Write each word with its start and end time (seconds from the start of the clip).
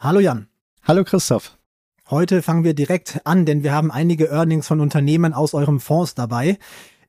Hallo 0.00 0.20
Jan. 0.20 0.46
Hallo 0.84 1.02
Christoph. 1.02 1.58
Heute 2.08 2.40
fangen 2.40 2.62
wir 2.62 2.72
direkt 2.72 3.20
an, 3.24 3.44
denn 3.44 3.64
wir 3.64 3.72
haben 3.72 3.90
einige 3.90 4.30
Earnings 4.30 4.68
von 4.68 4.78
Unternehmen 4.78 5.32
aus 5.32 5.54
eurem 5.54 5.80
Fonds 5.80 6.14
dabei. 6.14 6.56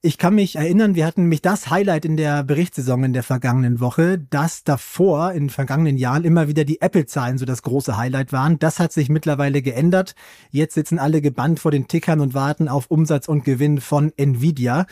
Ich 0.02 0.18
kann 0.18 0.34
mich 0.34 0.56
erinnern, 0.56 0.96
wir 0.96 1.06
hatten 1.06 1.26
mich 1.26 1.44
das 1.44 1.70
Highlight 1.70 2.06
in 2.06 2.18
der 2.18 2.44
Berichtssaison 2.44 3.04
in 3.04 3.14
der 3.14 3.22
vergangenen 3.22 3.80
Woche, 3.80 4.18
dass 4.18 4.64
davor 4.64 5.34
in 5.34 5.52
vergangenen 5.52 5.98
Jahren 5.98 6.24
immer 6.24 6.48
wieder 6.48 6.66
die 6.66 6.82
Apple-Zahlen 6.82 7.38
so 7.38 7.46
das 7.46 7.62
große 7.62 7.96
Highlight 7.96 8.34
waren. 8.34 8.58
Das 8.58 8.80
hat 8.80 8.92
sich 8.92 9.10
mittlerweile 9.10 9.62
geändert. 9.62 10.16
Jetzt 10.50 10.74
sitzen 10.74 10.98
alle 10.98 11.22
gebannt 11.22 11.60
vor 11.60 11.70
den 11.70 11.88
Tickern 11.88 12.22
und 12.22 12.34
warten 12.34 12.68
auf 12.68 12.88
Umsatz 12.88 13.28
und 13.28 13.46
Gewinn 13.46 13.82
von 13.82 14.14
Nvidia. 14.18 14.88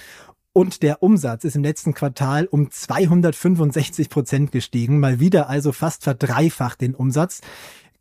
Und 0.58 0.82
der 0.82 1.04
Umsatz 1.04 1.44
ist 1.44 1.56
im 1.56 1.62
letzten 1.62 1.94
Quartal 1.94 2.48
um 2.48 2.72
265 2.72 4.09
Prozent 4.09 4.52
gestiegen, 4.52 5.00
mal 5.00 5.20
wieder 5.20 5.50
also 5.50 5.72
fast 5.72 6.04
verdreifacht 6.04 6.82
den 6.82 6.95
Umsatz. 6.95 7.42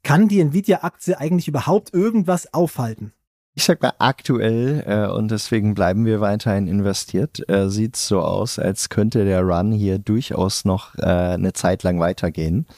Kann 0.07 0.29
die 0.29 0.39
Nvidia-Aktie 0.39 1.19
eigentlich 1.19 1.49
überhaupt 1.49 1.93
irgendwas 1.93 2.55
aufhalten? 2.55 3.13
Ich 3.57 3.65
sag 3.65 3.83
mal 3.83 3.95
aktuell 3.99 4.85
äh, 4.87 5.13
und 5.13 5.33
deswegen 5.33 5.75
bleiben 5.75 6.07
wir 6.07 6.21
weiterhin 6.21 6.69
investiert. 6.69 7.43
Äh, 7.49 7.69
Sieht 7.71 7.97
so 7.97 8.21
aus, 8.21 8.61
als 8.61 8.89
könnte 8.89 9.25
der 9.25 9.43
Run 9.43 9.73
hier 9.73 9.99
durchaus 9.99 10.65
noch 10.65 10.95
äh, 10.99 11.01
eine 11.07 11.55
Zeit 11.55 11.83
lang 11.83 11.99
weitergehen. 11.99 12.69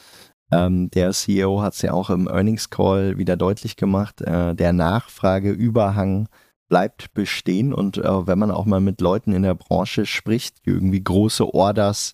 Ähm, 0.51 0.89
der 0.89 1.11
CEO 1.11 1.61
hat 1.61 1.75
es 1.75 1.83
ja 1.83 1.93
auch 1.93 2.09
im 2.09 2.27
Earnings 2.27 2.71
Call 2.71 3.19
wieder 3.19 3.37
deutlich 3.37 3.75
gemacht. 3.75 4.21
Äh, 4.21 4.55
der 4.55 4.73
Nachfrageüberhang 4.73 6.29
bleibt 6.69 7.13
bestehen 7.13 7.73
und 7.73 7.97
äh, 7.97 8.27
wenn 8.27 8.39
man 8.39 8.51
auch 8.51 8.65
mal 8.65 8.79
mit 8.79 9.01
Leuten 9.01 9.33
in 9.33 9.43
der 9.43 9.55
Branche 9.55 10.05
spricht, 10.05 10.65
die 10.65 10.69
irgendwie 10.69 11.03
große 11.03 11.53
Orders 11.53 12.13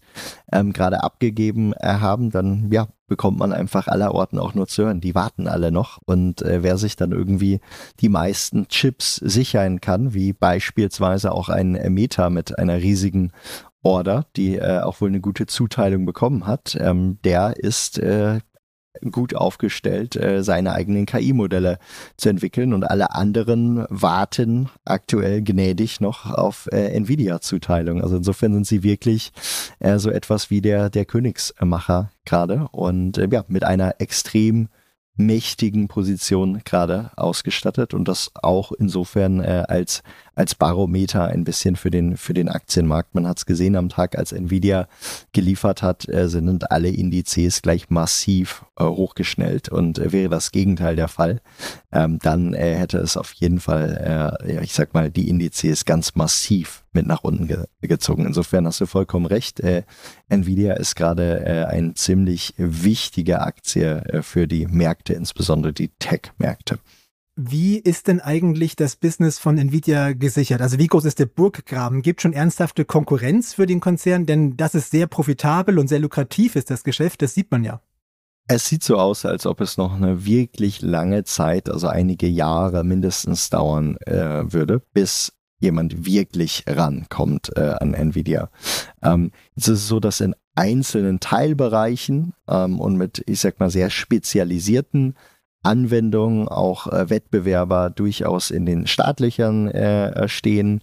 ähm, 0.51 0.73
gerade 0.73 1.03
abgegeben 1.03 1.73
äh, 1.73 1.99
haben, 1.99 2.31
dann 2.31 2.71
ja 2.71 2.87
bekommt 3.07 3.37
man 3.37 3.53
einfach 3.53 3.87
allerorten 3.87 4.39
auch 4.39 4.55
nur 4.55 4.67
zu 4.67 4.85
hören. 4.85 4.99
Die 4.99 5.13
warten 5.13 5.47
alle 5.47 5.71
noch 5.71 5.99
und 6.05 6.41
äh, 6.41 6.63
wer 6.63 6.77
sich 6.77 6.95
dann 6.95 7.11
irgendwie 7.11 7.59
die 7.99 8.09
meisten 8.09 8.67
Chips 8.67 9.17
sichern 9.17 9.81
kann, 9.81 10.13
wie 10.15 10.33
beispielsweise 10.33 11.31
auch 11.31 11.49
ein 11.49 11.73
Meta 11.93 12.31
mit 12.31 12.57
einer 12.57 12.77
riesigen 12.77 13.31
Order, 13.83 14.25
die 14.35 14.55
äh, 14.55 14.79
auch 14.79 14.99
wohl 15.01 15.09
eine 15.09 15.21
gute 15.21 15.45
Zuteilung 15.45 16.05
bekommen 16.05 16.47
hat, 16.47 16.75
ähm, 16.79 17.19
der 17.23 17.57
ist 17.57 17.99
äh, 17.99 18.39
gut 19.11 19.35
aufgestellt, 19.35 20.15
äh, 20.15 20.43
seine 20.43 20.73
eigenen 20.73 21.05
KI-Modelle 21.05 21.79
zu 22.17 22.29
entwickeln 22.29 22.73
und 22.73 22.83
alle 22.83 23.13
anderen 23.13 23.85
warten 23.89 24.69
aktuell 24.85 25.41
gnädig 25.41 26.01
noch 26.01 26.31
auf 26.31 26.67
äh, 26.71 26.87
Nvidia-Zuteilung. 26.95 28.01
Also 28.01 28.17
insofern 28.17 28.53
sind 28.53 28.67
sie 28.67 28.83
wirklich 28.83 29.31
äh, 29.79 29.97
so 29.99 30.09
etwas 30.09 30.49
wie 30.49 30.61
der, 30.61 30.89
der 30.89 31.05
Königsmacher 31.05 32.11
gerade 32.25 32.67
und 32.71 33.17
ja, 33.17 33.43
mit 33.47 33.63
einer 33.63 33.95
extrem 33.99 34.69
mächtigen 35.17 35.87
Position 35.87 36.61
gerade 36.65 37.11
ausgestattet 37.15 37.93
und 37.93 38.07
das 38.07 38.31
auch 38.33 38.73
insofern 38.73 39.39
als 39.39 40.03
als 40.35 40.55
Barometer 40.55 41.27
ein 41.27 41.43
bisschen 41.43 41.75
für 41.75 41.89
den 41.89 42.17
für 42.17 42.33
den 42.33 42.49
Aktienmarkt. 42.49 43.15
Man 43.15 43.27
hat 43.27 43.39
es 43.39 43.45
gesehen 43.45 43.75
am 43.75 43.89
Tag, 43.89 44.17
als 44.17 44.31
Nvidia 44.31 44.87
geliefert 45.33 45.81
hat, 45.81 46.07
äh, 46.09 46.27
sind 46.29 46.71
alle 46.71 46.89
Indizes 46.89 47.61
gleich 47.61 47.89
massiv 47.89 48.65
äh, 48.77 48.83
hochgeschnellt 48.83 49.69
und 49.69 49.97
äh, 49.99 50.11
wäre 50.11 50.29
das 50.29 50.51
Gegenteil 50.51 50.95
der 50.95 51.07
Fall, 51.07 51.41
ähm, 51.91 52.19
dann 52.21 52.53
äh, 52.53 52.75
hätte 52.75 52.97
es 52.97 53.15
auf 53.17 53.31
jeden 53.33 53.59
Fall, 53.59 54.37
äh, 54.43 54.55
ja, 54.55 54.61
ich 54.61 54.73
sag 54.73 54.93
mal, 54.93 55.09
die 55.09 55.29
Indizes 55.29 55.85
ganz 55.85 56.15
massiv 56.15 56.83
mit 56.91 57.07
nach 57.07 57.23
unten 57.23 57.47
ge 57.47 57.63
gezogen. 57.81 58.25
Insofern 58.25 58.65
hast 58.65 58.81
du 58.81 58.85
vollkommen 58.85 59.25
recht. 59.25 59.59
Äh, 59.59 59.83
Nvidia 60.27 60.73
ist 60.73 60.95
gerade 60.95 61.67
eine 61.69 61.93
ziemlich 61.93 62.53
wichtige 62.57 63.41
Aktie 63.41 64.21
für 64.21 64.47
die 64.47 64.65
Märkte, 64.65 65.13
insbesondere 65.13 65.71
die 65.71 65.89
Tech-Märkte. 65.99 66.79
Wie 67.37 67.77
ist 67.77 68.07
denn 68.07 68.21
eigentlich 68.21 68.77
das 68.77 68.95
Business 68.95 69.39
von 69.39 69.57
Nvidia 69.57 70.13
gesichert? 70.13 70.61
Also 70.61 70.79
wie 70.79 70.87
groß 70.87 71.03
ist 71.03 71.19
der 71.19 71.25
Burggraben? 71.25 72.01
Gibt 72.01 72.21
schon 72.21 72.31
ernsthafte 72.31 72.85
Konkurrenz 72.85 73.53
für 73.53 73.65
den 73.65 73.81
Konzern? 73.81 74.25
Denn 74.25 74.55
das 74.55 74.73
ist 74.73 74.91
sehr 74.91 75.07
profitabel 75.07 75.77
und 75.77 75.89
sehr 75.89 75.99
lukrativ 75.99 76.55
ist 76.55 76.71
das 76.71 76.85
Geschäft, 76.85 77.21
das 77.21 77.33
sieht 77.33 77.51
man 77.51 77.65
ja. 77.65 77.81
Es 78.47 78.67
sieht 78.67 78.83
so 78.83 78.97
aus, 78.97 79.25
als 79.25 79.45
ob 79.47 79.59
es 79.59 79.75
noch 79.75 79.95
eine 79.95 80.25
wirklich 80.25 80.81
lange 80.81 81.25
Zeit, 81.25 81.67
also 81.67 81.87
einige 81.87 82.27
Jahre 82.27 82.83
mindestens 82.83 83.49
dauern 83.49 83.97
äh, 84.05 84.53
würde, 84.53 84.81
bis 84.93 85.33
jemand 85.59 86.05
wirklich 86.05 86.63
rankommt 86.67 87.51
äh, 87.57 87.75
an 87.79 87.95
Nvidia. 87.95 88.49
Ähm, 89.01 89.31
es 89.55 89.67
ist 89.67 89.87
so, 89.87 89.99
dass 89.99 90.21
in 90.21 90.35
einzelnen 90.53 91.19
Teilbereichen 91.19 92.33
ähm, 92.47 92.79
und 92.79 92.95
mit, 92.97 93.23
ich 93.25 93.39
sag 93.39 93.59
mal, 93.59 93.69
sehr 93.69 93.89
spezialisierten 93.89 95.15
Anwendungen 95.65 96.47
auch 96.47 96.87
äh, 96.87 97.09
Wettbewerber 97.09 97.89
durchaus 97.89 98.51
in 98.51 98.65
den 98.65 98.87
Startlöchern 98.87 99.67
äh, 99.69 100.27
stehen, 100.27 100.81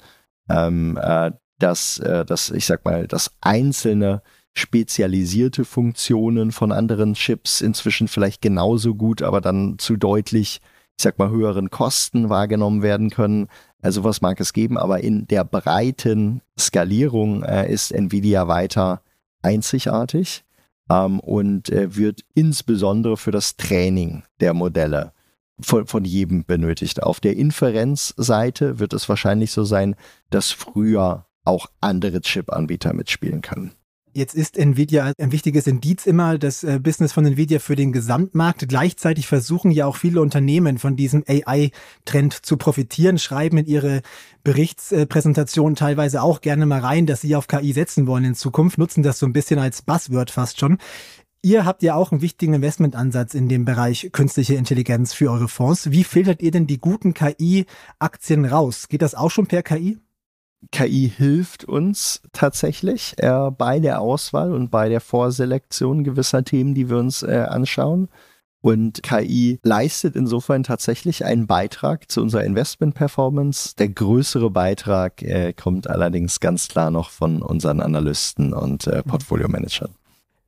ähm, 0.50 0.98
äh, 1.00 1.32
dass, 1.59 1.98
äh, 1.98 2.25
dass, 2.25 2.50
ich 2.50 2.66
sag 2.66 2.84
mal, 2.84 3.06
dass 3.06 3.32
einzelne 3.41 4.22
spezialisierte 4.54 5.65
Funktionen 5.65 6.53
von 6.53 6.72
anderen 6.72 7.15
Chips 7.15 7.60
inzwischen 7.60 8.09
vielleicht 8.09 8.42
genauso 8.42 8.94
gut, 8.94 9.22
aber 9.22 9.41
dann 9.41 9.78
zu 9.78 9.97
deutlich, 9.97 10.60
ich 10.98 11.03
sag 11.03 11.19
mal, 11.19 11.31
höheren 11.31 11.71
Kosten 11.71 12.28
wahrgenommen 12.28 12.82
werden 12.82 13.10
können. 13.10 13.48
Also 13.81 14.04
was 14.04 14.21
mag 14.21 14.41
es 14.41 14.53
geben, 14.53 14.76
aber 14.76 15.00
in 15.00 15.26
der 15.26 15.44
breiten 15.44 16.42
Skalierung 16.59 17.44
äh, 17.44 17.72
ist 17.72 17.92
Nvidia 17.92 18.47
weiter 18.48 19.00
einzigartig 19.42 20.44
ähm, 20.91 21.20
und 21.20 21.70
äh, 21.70 21.97
wird 21.97 22.22
insbesondere 22.34 23.16
für 23.16 23.31
das 23.31 23.56
Training 23.56 24.25
der 24.41 24.54
Modelle 24.54 25.12
von, 25.60 25.87
von 25.87 26.04
jedem 26.04 26.44
benötigt. 26.44 27.03
Auf 27.03 27.20
der 27.20 27.37
Inferenzseite 27.37 28.78
wird 28.78 28.92
es 28.92 29.09
wahrscheinlich 29.09 29.53
so 29.53 29.65
sein, 29.65 29.97
dass 30.31 30.50
früher 30.50 31.26
auch 31.44 31.66
andere 31.81 32.21
Chip-Anbieter 32.21 32.92
mitspielen 32.92 33.42
können. 33.42 33.72
Jetzt 34.15 34.34
ist 34.34 34.59
Nvidia 34.59 35.12
ein 35.17 35.33
wichtiges 35.33 35.67
Indiz 35.67 36.06
immer 36.06 36.37
das 36.37 36.65
äh, 36.65 36.78
Business 36.78 37.15
von 37.15 37.25
Nvidia 37.25 37.61
für 37.61 37.77
den 37.77 37.93
Gesamtmarkt. 37.93 38.69
Gleichzeitig 38.69 39.27
versuchen 39.27 39.71
ja 39.71 39.87
auch 39.87 39.97
viele 39.97 40.21
Unternehmen 40.21 40.77
von 40.77 40.97
diesem 40.97 41.25
AI-Trend 41.27 42.45
zu 42.45 42.59
profitieren, 42.59 43.19
schreiben 43.19 43.56
in 43.56 43.65
ihre 43.65 44.03
Berichtspräsentationen 44.45 45.77
teilweise 45.77 46.21
auch 46.21 46.43
gerne 46.43 46.67
mal 46.67 46.81
rein, 46.81 47.06
dass 47.06 47.22
sie 47.22 47.34
auf 47.34 47.47
KI 47.47 47.72
setzen 47.72 48.06
wollen 48.06 48.25
in 48.25 48.34
Zukunft, 48.34 48.77
nutzen 48.77 49.03
das 49.03 49.19
so 49.19 49.25
ein 49.25 49.33
bisschen 49.33 49.59
als 49.59 49.81
Buzzword 49.81 50.31
fast 50.31 50.61
schon. 50.61 50.77
Ihr 51.41 51.65
habt 51.65 51.83
ja 51.83 51.95
auch 51.95 52.12
einen 52.12 52.21
wichtigen 52.21 52.53
Investmentansatz 52.53 53.33
in 53.33 53.49
dem 53.49 53.65
Bereich 53.65 54.11
künstliche 54.12 54.56
Intelligenz 54.56 55.15
für 55.15 55.31
eure 55.31 55.49
Fonds. 55.49 55.91
Wie 55.91 56.05
filtert 56.05 56.43
ihr 56.43 56.51
denn 56.51 56.67
die 56.67 56.78
guten 56.78 57.15
KI-Aktien 57.15 58.45
raus? 58.45 58.89
Geht 58.89 59.01
das 59.01 59.15
auch 59.15 59.31
schon 59.31 59.47
per 59.47 59.62
KI? 59.62 59.99
KI 60.71 61.12
hilft 61.15 61.65
uns 61.65 62.23
tatsächlich 62.33 63.15
äh, 63.19 63.50
bei 63.50 63.81
der 63.81 64.00
Auswahl 64.00 64.53
und 64.53 64.71
bei 64.71 64.89
der 64.89 65.00
Vorselektion 65.00 66.04
gewisser 66.04 66.45
Themen, 66.45 66.75
die 66.75 66.89
wir 66.89 66.98
uns 66.98 67.22
äh, 67.22 67.47
anschauen. 67.48 68.09
Und 68.63 69.03
KI 69.03 69.59
leistet 69.65 70.15
insofern 70.15 70.63
tatsächlich 70.63 71.25
einen 71.25 71.48
Beitrag 71.48 72.09
zu 72.10 72.22
unserer 72.22 72.45
Investment-Performance. 72.45 73.75
Der 73.77 73.89
größere 73.89 74.51
Beitrag 74.51 75.21
äh, 75.22 75.53
kommt 75.53 75.91
allerdings 75.91 76.39
ganz 76.39 76.69
klar 76.69 76.92
noch 76.92 77.10
von 77.10 77.42
unseren 77.42 77.81
Analysten 77.81 78.53
und 78.53 78.86
äh, 78.86 79.03
Portfolio-Managern. 79.03 79.91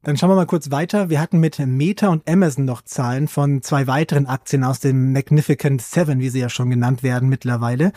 Dann 0.04 0.18
schauen 0.18 0.28
wir 0.28 0.36
mal 0.36 0.44
kurz 0.44 0.70
weiter. 0.70 1.08
Wir 1.08 1.18
hatten 1.18 1.40
mit 1.40 1.58
Meta 1.58 2.08
und 2.08 2.28
Amazon 2.28 2.66
noch 2.66 2.82
Zahlen 2.82 3.26
von 3.26 3.62
zwei 3.62 3.86
weiteren 3.86 4.26
Aktien 4.26 4.62
aus 4.62 4.78
dem 4.78 5.14
Magnificent 5.14 5.80
Seven, 5.80 6.20
wie 6.20 6.28
sie 6.28 6.40
ja 6.40 6.50
schon 6.50 6.68
genannt 6.68 7.02
werden 7.02 7.30
mittlerweile. 7.30 7.90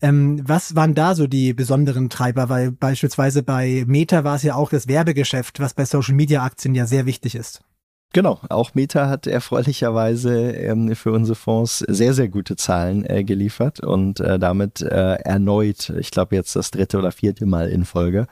Ähm, 0.00 0.40
was 0.42 0.74
waren 0.74 0.94
da 0.94 1.14
so 1.14 1.26
die 1.26 1.52
besonderen 1.52 2.08
Treiber? 2.08 2.48
Weil 2.48 2.72
beispielsweise 2.72 3.42
bei 3.42 3.84
Meta 3.86 4.24
war 4.24 4.36
es 4.36 4.42
ja 4.42 4.54
auch 4.54 4.70
das 4.70 4.88
Werbegeschäft, 4.88 5.60
was 5.60 5.74
bei 5.74 5.84
Social 5.84 6.14
Media 6.14 6.42
Aktien 6.42 6.74
ja 6.74 6.86
sehr 6.86 7.04
wichtig 7.04 7.34
ist. 7.34 7.60
Genau, 8.14 8.40
auch 8.48 8.74
Meta 8.74 9.10
hat 9.10 9.26
erfreulicherweise 9.26 10.52
ähm, 10.52 10.96
für 10.96 11.12
unsere 11.12 11.36
Fonds 11.36 11.84
sehr, 11.86 12.14
sehr 12.14 12.28
gute 12.28 12.56
Zahlen 12.56 13.04
äh, 13.04 13.22
geliefert 13.22 13.80
und 13.80 14.18
äh, 14.18 14.38
damit 14.38 14.80
äh, 14.80 15.16
erneut, 15.16 15.90
ich 15.90 16.10
glaube 16.10 16.34
jetzt 16.36 16.56
das 16.56 16.70
dritte 16.70 16.98
oder 16.98 17.12
vierte 17.12 17.44
Mal 17.44 17.68
in 17.68 17.84
Folge, 17.84 18.26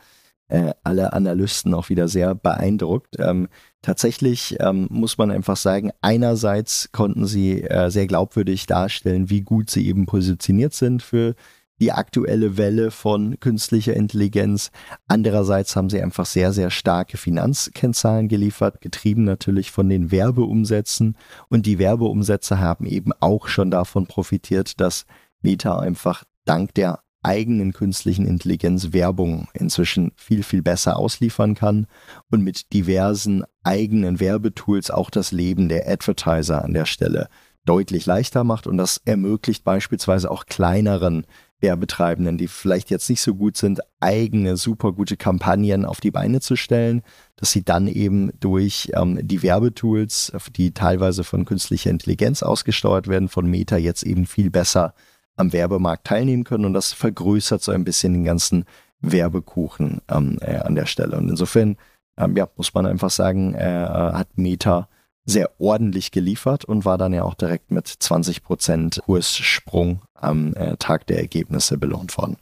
äh, 0.49 0.73
alle 0.83 1.13
Analysten 1.13 1.75
auch 1.75 1.89
wieder 1.89 2.09
sehr 2.09 2.35
beeindruckt. 2.35 3.17
Ähm, 3.19 3.49
tatsächlich 3.83 4.57
ähm, 4.61 4.89
muss 4.91 5.19
man 5.19 5.31
einfach 5.31 5.57
sagen, 5.57 5.91
einerseits 6.01 6.91
konnten 6.93 7.27
sie 7.27 7.63
äh, 7.63 7.91
sehr 7.91 8.07
glaubwürdig 8.07 8.67
darstellen, 8.67 9.31
wie 9.31 9.43
gut 9.43 9.71
sie 9.71 9.87
eben 9.87 10.07
positioniert 10.07 10.75
sind 10.75 11.03
für 11.03 11.35
die 11.81 11.93
aktuelle 11.93 12.57
Welle 12.57 12.91
von 12.91 13.39
künstlicher 13.39 13.95
Intelligenz. 13.95 14.71
Andererseits 15.07 15.77
haben 15.77 15.91
sie 15.91 16.03
einfach 16.03 16.27
sehr, 16.27 16.53
sehr 16.53 16.71
starke 16.71 17.17
Finanzkennzahlen 17.17 18.29
geliefert, 18.29 18.81
getrieben 18.81 19.25
natürlich 19.25 19.71
von 19.71 19.89
den 19.89 20.11
Werbeumsätzen. 20.11 21.17
Und 21.49 21.67
die 21.67 21.79
Werbeumsätze 21.79 22.59
haben 22.59 22.87
eben 22.87 23.13
auch 23.21 23.47
schon 23.49 23.71
davon 23.71 24.07
profitiert, 24.07 24.81
dass 24.81 25.07
Meta 25.41 25.79
einfach 25.79 26.25
dank 26.45 26.75
der 26.75 27.01
eigenen 27.23 27.73
künstlichen 27.73 28.27
Intelligenz 28.27 28.93
Werbung 28.93 29.49
inzwischen 29.53 30.13
viel, 30.17 30.43
viel 30.43 30.63
besser 30.63 30.97
ausliefern 30.97 31.55
kann 31.55 31.87
und 32.31 32.43
mit 32.43 32.73
diversen 32.73 33.45
eigenen 33.63 34.21
Werbetools 34.21 34.91
auch 34.91 35.11
das 35.11 35.33
Leben 35.33 35.69
der 35.69 35.89
Advertiser 35.89 36.65
an 36.65 36.75
der 36.75 36.87
Stelle 36.87 37.29
deutlich 37.65 38.07
leichter 38.07 38.45
macht 38.45 38.67
und 38.67 38.79
das 38.79 39.01
ermöglicht 39.05 39.63
beispielsweise 39.63 40.31
auch 40.31 40.47
kleineren 40.47 41.27
Werbetreibenden, 41.61 42.39
die 42.39 42.49
vielleicht 42.49 42.89
jetzt 42.89 43.11
nicht 43.11 43.21
so 43.21 43.35
gut 43.35 43.57
sind, 43.57 43.81
eigene 44.01 44.57
super 44.57 44.93
gute 44.93 45.17
Kampagnen 45.17 45.85
auf 45.85 46.01
die 46.01 46.13
Beine 46.13 46.41
zu 46.41 46.57
stellen, 46.57 47.03
dass 47.37 47.51
sie 47.51 47.65
dann 47.65 47.89
eben 47.89 48.31
durch 48.39 48.91
ähm, 48.95 49.19
die 49.21 49.43
Werbetools, 49.43 50.33
die 50.57 50.73
teilweise 50.73 51.25
von 51.25 51.45
künstlicher 51.45 51.91
Intelligenz 51.91 52.43
ausgesteuert 52.43 53.09
werden, 53.09 53.29
von 53.29 53.51
Meta 53.51 53.77
jetzt 53.77 54.05
eben 54.05 54.27
viel 54.27 54.51
besser 54.51 54.95
am 55.39 55.53
Werbemarkt 55.53 56.07
teilnehmen 56.07 56.45
können 56.45 56.65
und 56.65 56.75
das 56.75 56.93
vergrößert 56.93 57.63
so 57.63 57.73
ein 57.73 57.85
bisschen 57.85 58.13
den 58.13 58.25
ganzen 58.25 58.65
Werbekuchen 59.01 60.01
ähm, 60.09 60.39
äh, 60.41 60.57
an 60.57 60.75
der 60.75 60.87
Stelle. 60.87 61.17
Und 61.17 61.29
insofern, 61.29 61.77
ähm, 62.17 62.37
ja, 62.37 62.49
muss 62.57 62.75
man 62.75 62.87
einfach 62.87 63.11
sagen, 63.11 63.55
äh, 63.55 63.87
hat 63.89 64.37
Meta 64.37 64.89
sehr 65.25 65.51
ordentlich 65.59 66.11
geliefert 66.11 66.65
und 66.65 66.85
war 66.85 66.99
dann 66.99 67.13
ja 67.13 67.23
auch 67.23 67.35
direkt 67.35 67.71
mit 67.71 67.87
20% 67.87 69.03
Kurssprung 69.03 70.03
am 70.15 70.55
äh, 70.55 70.77
Tag 70.79 71.07
der 71.07 71.19
Ergebnisse 71.19 71.77
belohnt 71.77 72.17
worden. 72.17 72.37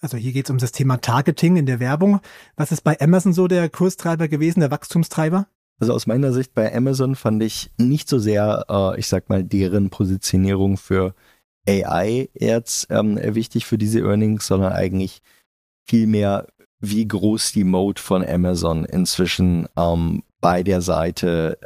Also 0.00 0.16
hier 0.16 0.32
geht 0.32 0.46
es 0.46 0.50
um 0.50 0.58
das 0.58 0.72
Thema 0.72 0.98
Targeting 0.98 1.56
in 1.56 1.66
der 1.66 1.80
Werbung. 1.80 2.20
Was 2.56 2.72
ist 2.72 2.82
bei 2.82 3.00
Amazon 3.00 3.32
so 3.32 3.48
der 3.48 3.68
Kurstreiber 3.70 4.28
gewesen, 4.28 4.60
der 4.60 4.70
Wachstumstreiber? 4.70 5.46
Also 5.78 5.92
aus 5.92 6.06
meiner 6.06 6.32
Sicht 6.32 6.54
bei 6.54 6.74
Amazon 6.74 7.16
fand 7.16 7.42
ich 7.42 7.70
nicht 7.78 8.08
so 8.08 8.18
sehr, 8.18 8.64
äh, 8.68 8.98
ich 8.98 9.08
sag 9.08 9.28
mal, 9.28 9.44
deren 9.44 9.90
Positionierung 9.90 10.76
für 10.76 11.14
AI 11.68 12.28
jetzt 12.34 12.86
ähm, 12.90 13.18
wichtig 13.34 13.66
für 13.66 13.78
diese 13.78 14.00
Earnings, 14.00 14.46
sondern 14.46 14.72
eigentlich 14.72 15.20
vielmehr, 15.88 16.46
wie 16.80 17.06
groß 17.06 17.52
die 17.52 17.64
Mode 17.64 18.00
von 18.00 18.26
Amazon 18.26 18.84
inzwischen 18.84 19.68
ähm, 19.76 20.22
bei 20.40 20.62
der 20.62 20.80
Seite 20.80 21.58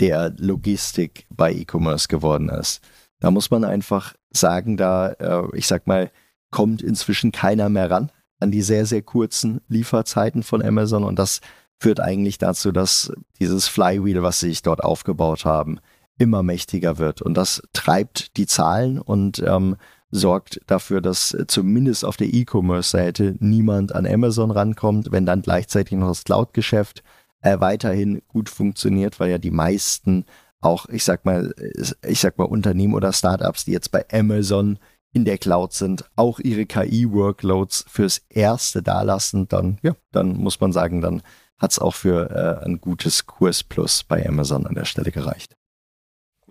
der 0.00 0.34
Logistik 0.38 1.26
bei 1.30 1.52
E-Commerce 1.52 2.08
geworden 2.08 2.48
ist. 2.48 2.80
Da 3.20 3.30
muss 3.30 3.50
man 3.50 3.64
einfach 3.64 4.14
sagen, 4.30 4.76
da, 4.76 5.12
äh, 5.12 5.44
ich 5.56 5.66
sag 5.66 5.86
mal, 5.86 6.10
kommt 6.50 6.82
inzwischen 6.82 7.32
keiner 7.32 7.68
mehr 7.68 7.90
ran 7.90 8.10
an 8.40 8.50
die 8.50 8.62
sehr, 8.62 8.86
sehr 8.86 9.02
kurzen 9.02 9.60
Lieferzeiten 9.68 10.42
von 10.42 10.62
Amazon 10.62 11.04
und 11.04 11.18
das 11.18 11.40
führt 11.80 12.00
eigentlich 12.00 12.38
dazu, 12.38 12.72
dass 12.72 13.12
dieses 13.40 13.68
Flywheel, 13.68 14.22
was 14.22 14.40
sie 14.40 14.48
sich 14.48 14.62
dort 14.62 14.82
aufgebaut 14.82 15.44
haben, 15.44 15.80
immer 16.18 16.42
mächtiger 16.42 16.98
wird. 16.98 17.22
Und 17.22 17.34
das 17.34 17.62
treibt 17.72 18.36
die 18.36 18.46
Zahlen 18.46 18.98
und 18.98 19.42
ähm, 19.44 19.76
sorgt 20.10 20.60
dafür, 20.66 21.00
dass 21.00 21.36
zumindest 21.48 22.04
auf 22.04 22.16
der 22.16 22.32
E-Commerce-Seite 22.32 23.34
niemand 23.40 23.94
an 23.94 24.06
Amazon 24.06 24.50
rankommt, 24.50 25.10
wenn 25.10 25.26
dann 25.26 25.42
gleichzeitig 25.42 25.98
noch 25.98 26.08
das 26.08 26.24
Cloud-Geschäft 26.24 27.02
äh, 27.40 27.58
weiterhin 27.60 28.22
gut 28.28 28.48
funktioniert, 28.48 29.18
weil 29.18 29.30
ja 29.30 29.38
die 29.38 29.50
meisten 29.50 30.24
auch, 30.60 30.86
ich 30.88 31.04
sag 31.04 31.24
mal, 31.24 31.52
ich 32.06 32.20
sag 32.20 32.38
mal 32.38 32.44
Unternehmen 32.44 32.94
oder 32.94 33.12
Startups, 33.12 33.64
die 33.64 33.72
jetzt 33.72 33.90
bei 33.90 34.04
Amazon 34.12 34.78
in 35.12 35.24
der 35.24 35.38
Cloud 35.38 35.72
sind, 35.72 36.04
auch 36.16 36.40
ihre 36.40 36.66
KI-Workloads 36.66 37.84
fürs 37.88 38.22
Erste 38.28 38.82
dalassen, 38.82 39.46
dann, 39.48 39.78
ja, 39.82 39.94
dann 40.10 40.36
muss 40.36 40.60
man 40.60 40.72
sagen, 40.72 41.02
dann 41.02 41.22
hat 41.58 41.72
es 41.72 41.78
auch 41.78 41.94
für 41.94 42.30
äh, 42.30 42.64
ein 42.64 42.80
gutes 42.80 43.26
Kurs 43.26 43.62
Plus 43.62 44.04
bei 44.04 44.26
Amazon 44.26 44.66
an 44.66 44.74
der 44.74 44.84
Stelle 44.84 45.12
gereicht. 45.12 45.54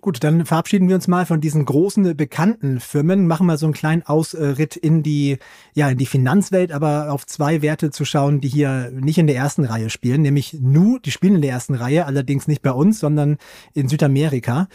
Gut, 0.04 0.22
dann 0.22 0.44
verabschieden 0.44 0.88
wir 0.88 0.96
uns 0.96 1.08
mal 1.08 1.24
von 1.24 1.40
diesen 1.40 1.64
großen 1.64 2.14
bekannten 2.14 2.78
Firmen, 2.78 3.26
machen 3.26 3.46
mal 3.46 3.56
so 3.56 3.64
einen 3.64 3.72
kleinen 3.72 4.02
Ausritt 4.02 4.76
in 4.76 5.02
die, 5.02 5.38
ja, 5.72 5.88
in 5.88 5.96
die 5.96 6.04
Finanzwelt, 6.04 6.72
aber 6.72 7.10
auf 7.10 7.24
zwei 7.24 7.62
Werte 7.62 7.90
zu 7.90 8.04
schauen, 8.04 8.42
die 8.42 8.48
hier 8.48 8.90
nicht 8.92 9.16
in 9.16 9.26
der 9.26 9.36
ersten 9.36 9.64
Reihe 9.64 9.88
spielen, 9.88 10.20
nämlich 10.20 10.58
Nu, 10.60 10.98
die 10.98 11.10
spielen 11.10 11.36
in 11.36 11.40
der 11.40 11.52
ersten 11.52 11.72
Reihe, 11.72 12.04
allerdings 12.04 12.46
nicht 12.48 12.60
bei 12.60 12.72
uns, 12.72 13.00
sondern 13.00 13.38
in 13.72 13.88
Südamerika. 13.88 14.68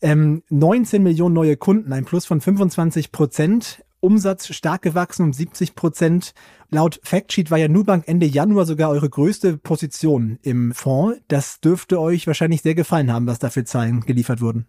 Ähm, 0.00 0.42
19 0.50 1.00
Millionen 1.00 1.36
neue 1.36 1.56
Kunden, 1.56 1.92
ein 1.92 2.04
Plus 2.04 2.26
von 2.26 2.40
25 2.40 3.12
Prozent. 3.12 3.84
Umsatz 4.02 4.52
stark 4.52 4.82
gewachsen 4.82 5.24
um 5.24 5.32
70 5.32 5.74
Prozent. 5.74 6.34
Laut 6.70 7.00
Factsheet 7.04 7.50
war 7.50 7.58
ja 7.58 7.68
Nubank 7.68 8.08
Ende 8.08 8.26
Januar 8.26 8.66
sogar 8.66 8.90
eure 8.90 9.08
größte 9.08 9.56
Position 9.56 10.38
im 10.42 10.72
Fonds. 10.72 11.20
Das 11.28 11.60
dürfte 11.60 12.00
euch 12.00 12.26
wahrscheinlich 12.26 12.62
sehr 12.62 12.74
gefallen 12.74 13.12
haben, 13.12 13.26
was 13.26 13.38
da 13.38 13.48
für 13.48 13.64
Zahlen 13.64 14.00
geliefert 14.00 14.40
wurden. 14.40 14.66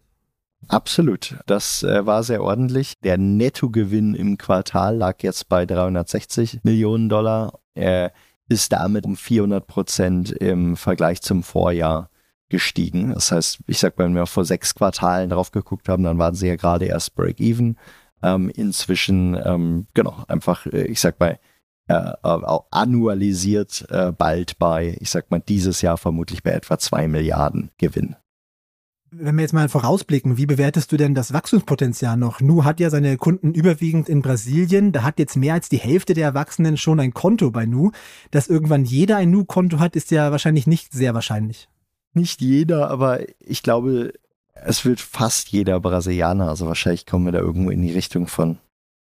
Absolut. 0.68 1.36
Das 1.46 1.84
äh, 1.84 2.06
war 2.06 2.24
sehr 2.24 2.44
ordentlich. 2.44 3.00
Der 3.02 3.18
Nettogewinn 3.18 4.14
im 4.14 4.38
Quartal 4.38 4.98
lag 4.98 5.22
jetzt 5.24 5.50
bei 5.50 5.66
360 5.66 6.64
Millionen 6.64 7.10
Dollar. 7.10 7.60
Er 7.74 8.14
ist 8.48 8.72
damit 8.72 9.06
um 9.06 9.16
400 9.16 9.66
Prozent 9.66 10.32
im 10.32 10.78
Vergleich 10.78 11.22
zum 11.22 11.44
Vorjahr 11.44 12.10
gestiegen. 12.50 13.14
Das 13.14 13.32
heißt, 13.32 13.60
ich 13.66 13.80
sag 13.80 13.98
wenn 13.98 14.14
wir 14.14 14.28
vor 14.28 14.46
sechs 14.46 14.76
Quartalen 14.76 15.32
drauf 15.32 15.52
geguckt 15.52 15.90
haben, 15.90 16.04
dann 16.04 16.20
waren 16.20 16.36
sie 16.36 16.48
ja 16.48 16.56
gerade 16.56 16.86
erst 16.86 17.16
Break-Even 17.16 17.78
ähm, 18.24 18.50
inzwischen, 18.50 19.38
ähm, 19.44 19.88
genau, 19.94 20.24
einfach, 20.28 20.66
äh, 20.66 20.86
ich 20.86 21.00
sag 21.00 21.20
mal, 21.20 21.40
äh, 21.88 22.14
auch 22.24 22.66
annualisiert 22.72 23.86
äh, 23.90 24.12
bald 24.12 24.58
bei, 24.58 24.96
ich 25.00 25.10
sag 25.10 25.30
mal, 25.32 25.40
dieses 25.40 25.82
Jahr 25.82 25.98
vermutlich 25.98 26.42
bei 26.42 26.52
etwa 26.52 26.80
zwei 26.80 27.08
Milliarden 27.08 27.72
Gewinn. 27.78 28.16
Wenn 29.16 29.36
wir 29.36 29.44
jetzt 29.44 29.54
mal 29.54 29.70
vorausblicken, 29.70 30.38
wie 30.38 30.48
bewertest 30.48 30.92
du 30.92 30.98
denn 30.98 31.14
das 31.14 31.34
Wachstumspotenzial 31.34 32.18
noch? 32.18 32.42
Nu 32.42 32.64
hat 32.64 32.80
ja 32.80 32.90
seine 32.90 33.18
Kunden 33.18 33.54
überwiegend 33.54 34.10
in 34.10 34.24
Brasilien. 34.24 34.92
Da 34.92 35.04
hat 35.04 35.20
jetzt 35.20 35.36
mehr 35.38 35.54
als 35.54 35.70
die 35.70 35.78
Hälfte 35.78 36.16
der 36.16 36.24
Erwachsenen 36.24 36.78
schon 36.78 37.00
ein 37.00 37.14
Konto 37.14 37.52
bei 37.52 37.68
Nu. 37.68 37.92
Dass 38.32 38.48
irgendwann 38.48 38.86
jeder 38.86 39.18
ein 39.18 39.30
Nu-Konto 39.30 39.78
hat, 39.78 39.96
ist 39.96 40.10
ja 40.10 40.32
wahrscheinlich 40.32 40.66
nicht 40.66 40.94
sehr 40.94 41.14
wahrscheinlich. 41.14 41.70
Nicht 42.14 42.42
jeder, 42.42 42.90
aber 42.90 43.20
ich 43.40 43.62
glaube, 43.62 44.14
es 44.54 44.86
wird 44.86 45.00
fast 45.02 45.50
jeder 45.50 45.80
Brasilianer, 45.80 46.50
also 46.50 46.68
wahrscheinlich 46.68 47.06
kommen 47.06 47.26
wir 47.26 47.32
da 47.32 47.40
irgendwo 47.40 47.70
in 47.70 47.82
die 47.82 47.94
Richtung 47.94 48.28
von 48.28 48.60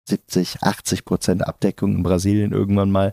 70, 0.08 0.62
80 0.62 1.04
Prozent 1.04 1.46
Abdeckung 1.46 1.96
in 1.96 2.02
Brasilien 2.02 2.52
irgendwann 2.52 2.90
mal. 2.90 3.12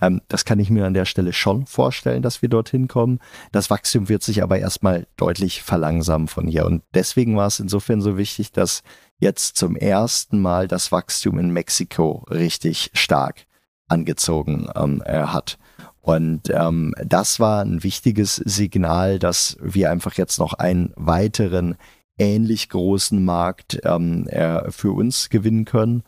Ähm, 0.00 0.20
das 0.28 0.44
kann 0.44 0.60
ich 0.60 0.70
mir 0.70 0.86
an 0.86 0.94
der 0.94 1.06
Stelle 1.06 1.32
schon 1.32 1.66
vorstellen, 1.66 2.22
dass 2.22 2.42
wir 2.42 2.48
dorthin 2.48 2.86
kommen. 2.86 3.20
Das 3.50 3.70
Wachstum 3.70 4.08
wird 4.08 4.22
sich 4.22 4.42
aber 4.42 4.58
erstmal 4.58 5.06
deutlich 5.16 5.62
verlangsamen 5.62 6.28
von 6.28 6.46
hier. 6.46 6.66
Und 6.66 6.82
deswegen 6.92 7.36
war 7.36 7.46
es 7.46 7.60
insofern 7.60 8.02
so 8.02 8.18
wichtig, 8.18 8.52
dass 8.52 8.82
jetzt 9.18 9.56
zum 9.56 9.74
ersten 9.76 10.40
Mal 10.40 10.68
das 10.68 10.92
Wachstum 10.92 11.38
in 11.38 11.50
Mexiko 11.50 12.24
richtig 12.30 12.90
stark 12.92 13.46
angezogen 13.88 14.68
ähm, 14.74 15.02
hat. 15.06 15.58
Und 16.04 16.50
ähm, 16.50 16.92
das 17.02 17.40
war 17.40 17.64
ein 17.64 17.82
wichtiges 17.82 18.36
Signal, 18.36 19.18
dass 19.18 19.56
wir 19.62 19.90
einfach 19.90 20.12
jetzt 20.14 20.38
noch 20.38 20.52
einen 20.52 20.92
weiteren 20.96 21.76
ähnlich 22.18 22.68
großen 22.68 23.24
Markt 23.24 23.80
ähm, 23.84 24.28
äh, 24.28 24.70
für 24.70 24.92
uns 24.92 25.30
gewinnen 25.30 25.64
können. 25.64 26.02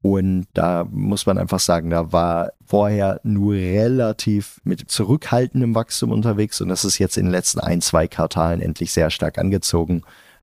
Und 0.00 0.46
da 0.54 0.86
muss 0.90 1.26
man 1.26 1.36
einfach 1.36 1.60
sagen, 1.60 1.90
da 1.90 2.12
war 2.12 2.52
vorher 2.64 3.20
nur 3.24 3.52
relativ 3.52 4.58
mit 4.64 4.90
zurückhaltendem 4.90 5.74
Wachstum 5.74 6.12
unterwegs 6.12 6.62
und 6.62 6.70
das 6.70 6.86
ist 6.86 6.98
jetzt 6.98 7.18
in 7.18 7.26
den 7.26 7.32
letzten 7.32 7.60
ein, 7.60 7.82
zwei 7.82 8.08
Quartalen 8.08 8.62
endlich 8.62 8.90
sehr 8.90 9.10
stark 9.10 9.36
angezogen, 9.36 10.00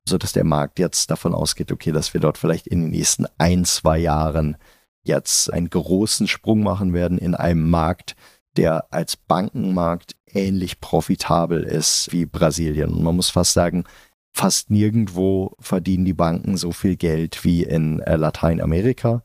sodass 0.08 0.34
der 0.34 0.46
Markt 0.46 0.78
jetzt 0.78 1.10
davon 1.10 1.34
ausgeht, 1.34 1.72
okay, 1.72 1.92
dass 1.92 2.14
wir 2.14 2.22
dort 2.22 2.38
vielleicht 2.38 2.68
in 2.68 2.82
den 2.82 2.92
nächsten 2.92 3.26
ein, 3.40 3.66
zwei 3.66 3.98
Jahren 3.98 4.56
jetzt 5.02 5.52
einen 5.52 5.72
großen 5.72 6.28
Sprung 6.28 6.62
machen 6.62 6.94
werden 6.94 7.18
in 7.18 7.34
einem 7.34 7.72
Markt, 7.72 8.16
der 8.60 8.92
als 8.92 9.16
Bankenmarkt 9.16 10.18
ähnlich 10.28 10.82
profitabel 10.82 11.64
ist 11.64 12.12
wie 12.12 12.26
Brasilien. 12.26 12.90
Und 12.90 13.04
man 13.04 13.16
muss 13.16 13.30
fast 13.30 13.54
sagen, 13.54 13.86
fast 14.34 14.70
nirgendwo 14.70 15.56
verdienen 15.62 16.04
die 16.04 16.14
Banken 16.14 16.58
so 16.58 16.74
viel 16.74 16.98
Geld 16.98 17.46
wie 17.46 17.64
in 17.64 18.02
äh, 18.02 18.18
Lateinamerika. 18.18 19.24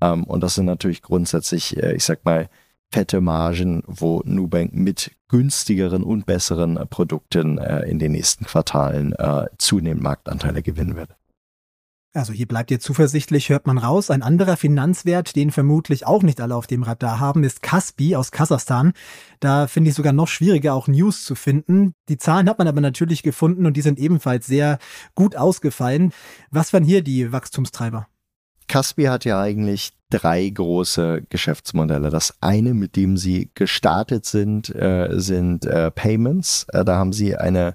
Ähm, 0.00 0.22
und 0.22 0.40
das 0.40 0.54
sind 0.54 0.66
natürlich 0.66 1.02
grundsätzlich, 1.02 1.76
äh, 1.76 1.96
ich 1.96 2.04
sag 2.04 2.24
mal, 2.24 2.48
fette 2.92 3.20
Margen, 3.20 3.82
wo 3.88 4.22
Nubank 4.24 4.72
mit 4.72 5.10
günstigeren 5.26 6.04
und 6.04 6.24
besseren 6.24 6.76
äh, 6.76 6.86
Produkten 6.86 7.58
in 7.58 7.98
den 7.98 8.12
nächsten 8.12 8.44
Quartalen 8.44 9.14
zunehmend 9.58 10.04
Marktanteile 10.04 10.62
gewinnen 10.62 10.94
wird. 10.94 11.16
Also 12.16 12.32
hier 12.32 12.46
bleibt 12.46 12.70
ihr 12.70 12.80
zuversichtlich, 12.80 13.50
hört 13.50 13.66
man 13.66 13.76
raus. 13.76 14.10
Ein 14.10 14.22
anderer 14.22 14.56
Finanzwert, 14.56 15.36
den 15.36 15.50
vermutlich 15.50 16.06
auch 16.06 16.22
nicht 16.22 16.40
alle 16.40 16.56
auf 16.56 16.66
dem 16.66 16.82
Radar 16.82 17.20
haben, 17.20 17.44
ist 17.44 17.60
Kaspi 17.60 18.16
aus 18.16 18.30
Kasachstan. 18.30 18.94
Da 19.38 19.66
finde 19.66 19.90
ich 19.90 19.96
sogar 19.96 20.14
noch 20.14 20.28
schwieriger, 20.28 20.72
auch 20.72 20.88
News 20.88 21.24
zu 21.24 21.34
finden. 21.34 21.92
Die 22.08 22.16
Zahlen 22.16 22.48
hat 22.48 22.58
man 22.58 22.68
aber 22.68 22.80
natürlich 22.80 23.22
gefunden 23.22 23.66
und 23.66 23.76
die 23.76 23.82
sind 23.82 23.98
ebenfalls 23.98 24.46
sehr 24.46 24.78
gut 25.14 25.36
ausgefallen. 25.36 26.12
Was 26.50 26.72
waren 26.72 26.84
hier 26.84 27.02
die 27.02 27.32
Wachstumstreiber? 27.32 28.08
Kaspi 28.66 29.04
hat 29.04 29.26
ja 29.26 29.38
eigentlich 29.38 29.92
drei 30.08 30.48
große 30.48 31.26
Geschäftsmodelle. 31.28 32.08
Das 32.08 32.34
eine, 32.40 32.72
mit 32.72 32.96
dem 32.96 33.18
sie 33.18 33.50
gestartet 33.52 34.24
sind, 34.24 34.74
äh, 34.74 35.10
sind 35.20 35.66
äh, 35.66 35.90
Payments. 35.90 36.64
Äh, 36.72 36.82
da 36.86 36.96
haben 36.96 37.12
sie 37.12 37.36
eine, 37.36 37.74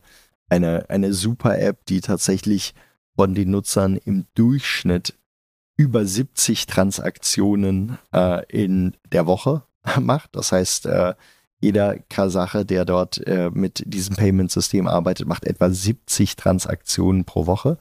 eine, 0.50 0.90
eine 0.90 1.14
super 1.14 1.60
App, 1.60 1.86
die 1.86 2.02
tatsächlich 2.02 2.74
von 3.22 3.36
den 3.36 3.52
Nutzern 3.52 3.98
im 3.98 4.26
Durchschnitt 4.34 5.14
über 5.78 6.04
70 6.04 6.66
Transaktionen 6.66 8.00
äh, 8.12 8.44
in 8.48 8.98
der 9.12 9.28
Woche 9.28 9.62
macht. 10.00 10.36
Das 10.36 10.52
heißt, 10.52 10.88
äh, 10.88 11.14
jeder 11.60 12.00
Kasache, 12.10 12.66
der 12.66 12.84
dort 12.84 13.20
äh, 13.28 13.52
mit 13.54 13.84
diesem 13.86 14.16
Payment-System 14.16 14.88
arbeitet, 14.88 15.28
macht 15.28 15.46
etwa 15.46 15.70
70 15.70 16.36
Transaktionen 16.36 17.24
pro 17.24 17.46
Woche. 17.46 17.78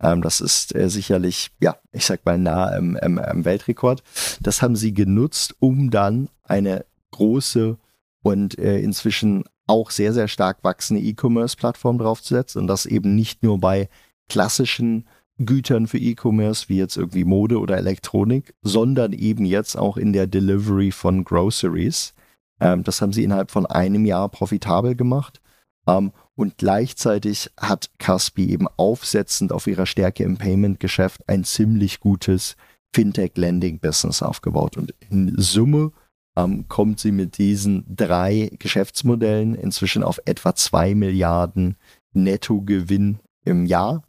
Ähm, 0.00 0.22
das 0.22 0.40
ist 0.40 0.74
äh, 0.74 0.88
sicherlich, 0.88 1.50
ja, 1.60 1.76
ich 1.92 2.06
sag 2.06 2.24
mal, 2.24 2.38
nah 2.38 2.74
am, 2.74 2.96
am, 2.96 3.18
am 3.18 3.44
Weltrekord. 3.44 4.02
Das 4.40 4.62
haben 4.62 4.74
sie 4.74 4.94
genutzt, 4.94 5.54
um 5.58 5.90
dann 5.90 6.30
eine 6.44 6.86
große 7.10 7.76
und 8.22 8.58
äh, 8.58 8.78
inzwischen 8.78 9.44
auch 9.66 9.90
sehr, 9.90 10.14
sehr 10.14 10.28
stark 10.28 10.64
wachsende 10.64 11.02
E-Commerce-Plattform 11.02 11.98
draufzusetzen 11.98 12.62
und 12.62 12.68
das 12.68 12.86
eben 12.86 13.14
nicht 13.14 13.42
nur 13.42 13.58
bei 13.58 13.90
klassischen 14.28 15.06
Gütern 15.38 15.86
für 15.86 15.98
E-Commerce, 15.98 16.68
wie 16.68 16.78
jetzt 16.78 16.96
irgendwie 16.96 17.24
Mode 17.24 17.58
oder 17.60 17.76
Elektronik, 17.76 18.54
sondern 18.62 19.12
eben 19.12 19.44
jetzt 19.44 19.76
auch 19.76 19.96
in 19.96 20.12
der 20.12 20.26
Delivery 20.26 20.90
von 20.90 21.24
Groceries. 21.24 22.14
Ähm, 22.60 22.82
das 22.82 23.00
haben 23.00 23.12
sie 23.12 23.24
innerhalb 23.24 23.50
von 23.50 23.66
einem 23.66 24.04
Jahr 24.04 24.28
profitabel 24.28 24.96
gemacht. 24.96 25.40
Ähm, 25.86 26.12
und 26.34 26.58
gleichzeitig 26.58 27.50
hat 27.58 27.90
Caspi 27.98 28.50
eben 28.50 28.66
aufsetzend 28.76 29.52
auf 29.52 29.66
ihrer 29.66 29.86
Stärke 29.86 30.24
im 30.24 30.36
Payment-Geschäft 30.36 31.28
ein 31.28 31.44
ziemlich 31.44 32.00
gutes 32.00 32.56
Fintech-Lending-Business 32.94 34.22
aufgebaut. 34.22 34.76
Und 34.76 34.94
in 35.08 35.34
Summe 35.36 35.92
ähm, 36.36 36.66
kommt 36.68 36.98
sie 36.98 37.12
mit 37.12 37.38
diesen 37.38 37.84
drei 37.88 38.50
Geschäftsmodellen 38.58 39.54
inzwischen 39.54 40.02
auf 40.02 40.20
etwa 40.24 40.54
zwei 40.54 40.94
Milliarden 40.94 41.76
Nettogewinn 42.12 43.20
im 43.44 43.66
Jahr 43.66 44.02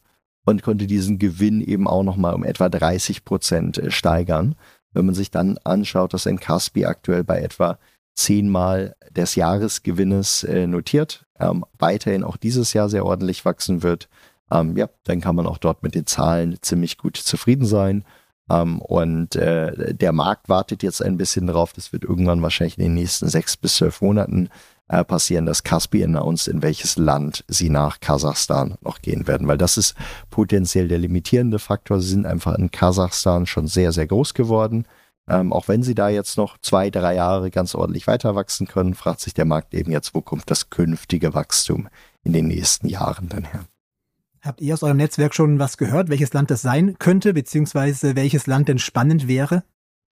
und 0.49 0.63
konnte 0.63 0.87
diesen 0.87 1.19
Gewinn 1.19 1.61
eben 1.61 1.87
auch 1.87 2.03
nochmal 2.03 2.33
um 2.33 2.43
etwa 2.43 2.69
30 2.69 3.23
Prozent 3.23 3.77
äh, 3.77 3.91
steigern. 3.91 4.55
Wenn 4.91 5.05
man 5.05 5.15
sich 5.15 5.29
dann 5.29 5.57
anschaut, 5.63 6.13
dass 6.13 6.27
ein 6.27 6.39
Caspi 6.39 6.85
aktuell 6.85 7.23
bei 7.23 7.39
etwa 7.41 7.77
zehnmal 8.15 8.95
des 9.15 9.35
Jahresgewinnes 9.35 10.43
äh, 10.43 10.67
notiert, 10.67 11.25
ähm, 11.39 11.63
weiterhin 11.77 12.23
auch 12.23 12.37
dieses 12.37 12.73
Jahr 12.73 12.89
sehr 12.89 13.05
ordentlich 13.05 13.45
wachsen 13.45 13.83
wird, 13.83 14.09
ähm, 14.51 14.75
ja, 14.75 14.89
dann 15.03 15.21
kann 15.21 15.35
man 15.35 15.45
auch 15.45 15.59
dort 15.59 15.83
mit 15.83 15.93
den 15.93 16.07
Zahlen 16.07 16.57
ziemlich 16.61 16.97
gut 16.97 17.17
zufrieden 17.17 17.65
sein. 17.65 18.03
Ähm, 18.49 18.81
und 18.81 19.35
äh, 19.35 19.93
der 19.93 20.11
Markt 20.11 20.49
wartet 20.49 20.81
jetzt 20.81 21.03
ein 21.03 21.17
bisschen 21.17 21.45
drauf. 21.45 21.73
Das 21.73 21.93
wird 21.93 22.03
irgendwann 22.03 22.41
wahrscheinlich 22.41 22.77
in 22.77 22.85
den 22.85 22.95
nächsten 22.95 23.29
sechs 23.29 23.55
bis 23.55 23.75
zwölf 23.75 24.01
Monaten 24.01 24.49
äh, 24.89 25.03
passieren, 25.05 25.45
dass 25.45 25.63
Kaspi 25.63 26.03
announced, 26.03 26.47
in 26.47 26.61
welches 26.61 26.97
Land 26.97 27.45
sie 27.47 27.69
nach 27.69 27.99
Kasachstan 27.99 28.75
noch 28.81 29.01
gehen 29.01 29.27
werden, 29.27 29.47
weil 29.47 29.57
das 29.57 29.77
ist 29.77 29.95
potenziell 30.29 30.87
der 30.87 30.97
limitierende 30.97 31.59
Faktor. 31.59 32.01
Sie 32.01 32.09
sind 32.09 32.25
einfach 32.25 32.55
in 32.55 32.71
Kasachstan 32.71 33.45
schon 33.45 33.67
sehr, 33.67 33.91
sehr 33.91 34.07
groß 34.07 34.33
geworden. 34.33 34.85
Ähm, 35.29 35.53
auch 35.53 35.67
wenn 35.67 35.83
sie 35.83 35.93
da 35.93 36.09
jetzt 36.09 36.37
noch 36.37 36.57
zwei, 36.57 36.89
drei 36.89 37.15
Jahre 37.15 37.51
ganz 37.51 37.75
ordentlich 37.75 38.07
weiter 38.07 38.33
wachsen 38.35 38.67
können, 38.67 38.95
fragt 38.95 39.21
sich 39.21 39.35
der 39.35 39.45
Markt 39.45 39.75
eben 39.75 39.91
jetzt, 39.91 40.15
wo 40.15 40.21
kommt 40.21 40.49
das 40.49 40.71
künftige 40.71 41.35
Wachstum 41.35 41.87
in 42.23 42.33
den 42.33 42.47
nächsten 42.47 42.87
Jahren 42.87 43.29
dann 43.29 43.45
her? 43.45 43.65
Habt 44.41 44.61
ihr 44.61 44.73
aus 44.73 44.81
eurem 44.81 44.97
Netzwerk 44.97 45.35
schon 45.35 45.59
was 45.59 45.77
gehört, 45.77 46.09
welches 46.09 46.33
Land 46.33 46.49
das 46.49 46.61
sein 46.61 46.95
könnte, 46.97 47.33
beziehungsweise 47.33 48.15
welches 48.15 48.47
Land 48.47 48.69
denn 48.69 48.79
spannend 48.79 49.27
wäre? 49.27 49.63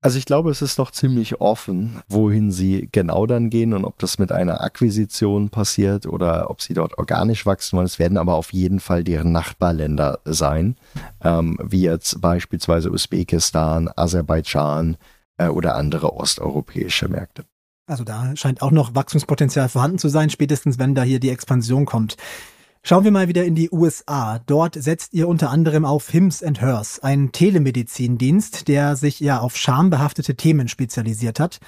Also 0.04 0.18
ich 0.18 0.26
glaube, 0.26 0.50
es 0.50 0.60
ist 0.60 0.76
noch 0.76 0.90
ziemlich 0.90 1.40
offen, 1.40 2.02
wohin 2.08 2.52
sie 2.52 2.90
genau 2.92 3.24
dann 3.24 3.48
gehen 3.48 3.72
und 3.72 3.86
ob 3.86 3.98
das 3.98 4.18
mit 4.18 4.32
einer 4.32 4.60
Akquisition 4.60 5.48
passiert 5.48 6.04
oder 6.04 6.50
ob 6.50 6.60
sie 6.60 6.74
dort 6.74 6.98
organisch 6.98 7.46
wachsen 7.46 7.78
wollen. 7.78 7.86
Es 7.86 7.98
werden 7.98 8.18
aber 8.18 8.34
auf 8.34 8.52
jeden 8.52 8.80
Fall 8.80 9.02
deren 9.02 9.32
Nachbarländer 9.32 10.18
sein, 10.26 10.76
ähm, 11.22 11.56
wie 11.62 11.80
jetzt 11.80 12.20
beispielsweise 12.20 12.90
Usbekistan, 12.90 13.88
Aserbaidschan 13.96 14.98
äh, 15.38 15.48
oder 15.48 15.74
andere 15.74 16.12
osteuropäische 16.12 17.08
Märkte. 17.08 17.46
Also 17.86 18.04
da 18.04 18.36
scheint 18.36 18.60
auch 18.60 18.72
noch 18.72 18.94
Wachstumspotenzial 18.94 19.70
vorhanden 19.70 19.96
zu 19.96 20.10
sein, 20.10 20.28
spätestens 20.28 20.78
wenn 20.78 20.94
da 20.94 21.02
hier 21.02 21.18
die 21.18 21.30
Expansion 21.30 21.86
kommt. 21.86 22.18
Schauen 22.86 23.04
wir 23.04 23.12
mal 23.12 23.28
wieder 23.28 23.46
in 23.46 23.54
die 23.54 23.70
USA. 23.70 24.40
Dort 24.40 24.74
setzt 24.74 25.14
ihr 25.14 25.26
unter 25.26 25.48
anderem 25.48 25.86
auf 25.86 26.10
Hims 26.10 26.42
and 26.42 26.60
Hers, 26.60 26.98
einen 26.98 27.32
Telemedizindienst, 27.32 28.68
der 28.68 28.94
sich 28.96 29.20
ja 29.20 29.40
auf 29.40 29.56
schambehaftete 29.56 30.34
Themen 30.34 30.68
spezialisiert 30.68 31.40
hat. 31.40 31.60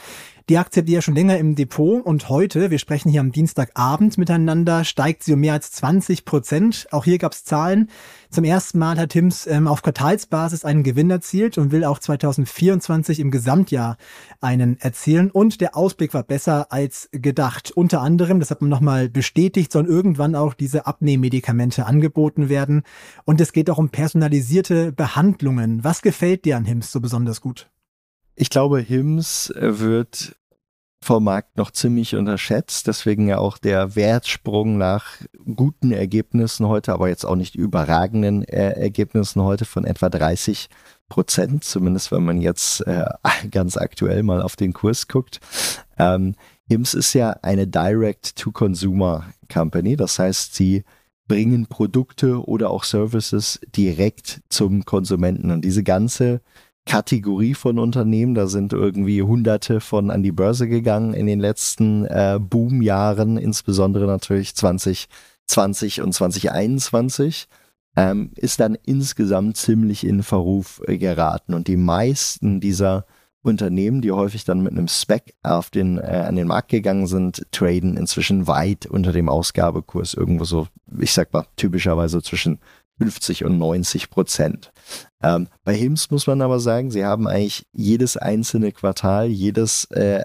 Die 0.48 0.58
Aktie 0.58 0.80
habt 0.80 0.88
ihr 0.88 0.94
ja 0.94 1.02
schon 1.02 1.16
länger 1.16 1.38
im 1.38 1.56
Depot 1.56 2.06
und 2.06 2.28
heute, 2.28 2.70
wir 2.70 2.78
sprechen 2.78 3.10
hier 3.10 3.20
am 3.20 3.32
Dienstagabend 3.32 4.16
miteinander, 4.16 4.84
steigt 4.84 5.24
sie 5.24 5.32
um 5.32 5.40
mehr 5.40 5.54
als 5.54 5.72
20 5.72 6.24
Prozent. 6.24 6.86
Auch 6.92 7.04
hier 7.04 7.18
gab 7.18 7.32
es 7.32 7.42
Zahlen. 7.42 7.90
Zum 8.30 8.44
ersten 8.44 8.78
Mal 8.78 8.96
hat 8.96 9.10
Tims 9.10 9.48
ähm, 9.48 9.66
auf 9.66 9.82
Quartalsbasis 9.82 10.64
einen 10.64 10.84
Gewinn 10.84 11.10
erzielt 11.10 11.58
und 11.58 11.72
will 11.72 11.84
auch 11.84 11.98
2024 11.98 13.18
im 13.18 13.32
Gesamtjahr 13.32 13.96
einen 14.40 14.78
erzielen. 14.78 15.32
Und 15.32 15.60
der 15.60 15.76
Ausblick 15.76 16.14
war 16.14 16.22
besser 16.22 16.70
als 16.70 17.08
gedacht. 17.10 17.72
Unter 17.72 18.00
anderem, 18.00 18.38
das 18.38 18.52
hat 18.52 18.60
man 18.60 18.70
nochmal 18.70 19.08
bestätigt, 19.08 19.72
sollen 19.72 19.86
irgendwann 19.86 20.36
auch 20.36 20.54
diese 20.54 20.86
Abnehmmedikamente 20.86 21.86
angeboten 21.86 22.48
werden. 22.48 22.84
Und 23.24 23.40
es 23.40 23.52
geht 23.52 23.68
auch 23.68 23.78
um 23.78 23.88
personalisierte 23.88 24.92
Behandlungen. 24.92 25.82
Was 25.82 26.02
gefällt 26.02 26.44
dir 26.44 26.56
an 26.56 26.66
Hims 26.66 26.92
so 26.92 27.00
besonders 27.00 27.40
gut? 27.40 27.68
Ich 28.38 28.50
glaube, 28.50 28.80
HIMS 28.80 29.48
äh, 29.50 29.80
wird 29.80 30.36
vom 31.02 31.24
Markt 31.24 31.56
noch 31.56 31.70
ziemlich 31.70 32.16
unterschätzt. 32.16 32.86
Deswegen 32.86 33.28
ja 33.28 33.38
auch 33.38 33.56
der 33.56 33.96
Wertsprung 33.96 34.76
nach 34.76 35.06
guten 35.54 35.90
Ergebnissen 35.90 36.66
heute, 36.66 36.92
aber 36.92 37.08
jetzt 37.08 37.24
auch 37.24 37.36
nicht 37.36 37.54
überragenden 37.54 38.44
äh, 38.44 38.72
Ergebnissen 38.72 39.42
heute 39.42 39.64
von 39.64 39.86
etwa 39.86 40.10
30 40.10 40.68
Prozent, 41.08 41.64
zumindest 41.64 42.12
wenn 42.12 42.24
man 42.24 42.42
jetzt 42.42 42.86
äh, 42.86 43.06
ganz 43.50 43.78
aktuell 43.78 44.22
mal 44.22 44.42
auf 44.42 44.56
den 44.56 44.74
Kurs 44.74 45.08
guckt. 45.08 45.40
Ähm, 45.98 46.34
HIMS 46.68 46.92
ist 46.92 47.14
ja 47.14 47.30
eine 47.42 47.66
Direct-to-Consumer-Company, 47.66 49.96
das 49.96 50.18
heißt, 50.18 50.54
sie 50.54 50.84
bringen 51.28 51.68
Produkte 51.68 52.46
oder 52.46 52.68
auch 52.70 52.84
Services 52.84 53.60
direkt 53.74 54.42
zum 54.48 54.84
Konsumenten 54.84 55.50
und 55.50 55.64
diese 55.64 55.82
ganze 55.82 56.40
Kategorie 56.86 57.54
von 57.54 57.78
Unternehmen. 57.78 58.34
Da 58.34 58.46
sind 58.46 58.72
irgendwie 58.72 59.20
hunderte 59.22 59.80
von 59.80 60.10
an 60.10 60.22
die 60.22 60.32
Börse 60.32 60.68
gegangen 60.68 61.12
in 61.12 61.26
den 61.26 61.40
letzten 61.40 62.06
äh, 62.06 62.38
Boomjahren, 62.40 63.36
insbesondere 63.36 64.06
natürlich 64.06 64.54
2020 64.54 66.00
und 66.00 66.12
2021. 66.12 67.48
Ähm, 67.98 68.30
ist 68.36 68.60
dann 68.60 68.76
insgesamt 68.84 69.56
ziemlich 69.56 70.06
in 70.06 70.22
Verruf 70.22 70.82
äh, 70.86 70.98
geraten. 70.98 71.54
Und 71.54 71.66
die 71.66 71.78
meisten 71.78 72.60
dieser 72.60 73.06
Unternehmen, 73.42 74.02
die 74.02 74.12
häufig 74.12 74.44
dann 74.44 74.62
mit 74.62 74.72
einem 74.72 74.88
Spec 74.88 75.34
auf 75.42 75.70
den, 75.70 75.98
äh, 75.98 76.24
an 76.28 76.36
den 76.36 76.46
Markt 76.46 76.68
gegangen 76.68 77.06
sind, 77.06 77.46
traden 77.52 77.96
inzwischen 77.96 78.46
weit 78.46 78.86
unter 78.86 79.12
dem 79.12 79.28
Ausgabekurs, 79.28 80.14
irgendwo 80.14 80.44
so, 80.44 80.66
ich 80.98 81.12
sag 81.12 81.32
mal, 81.32 81.46
typischerweise 81.56 82.22
zwischen 82.22 82.58
50 82.98 83.44
und 83.44 83.58
90 83.58 84.10
Prozent. 84.10 84.72
Ähm, 85.22 85.48
bei 85.64 85.74
HIMS 85.74 86.10
muss 86.10 86.26
man 86.26 86.40
aber 86.42 86.60
sagen, 86.60 86.90
sie 86.90 87.04
haben 87.04 87.26
eigentlich 87.26 87.66
jedes 87.72 88.16
einzelne 88.16 88.72
Quartal, 88.72 89.26
jedes 89.26 89.84
äh, 89.90 90.24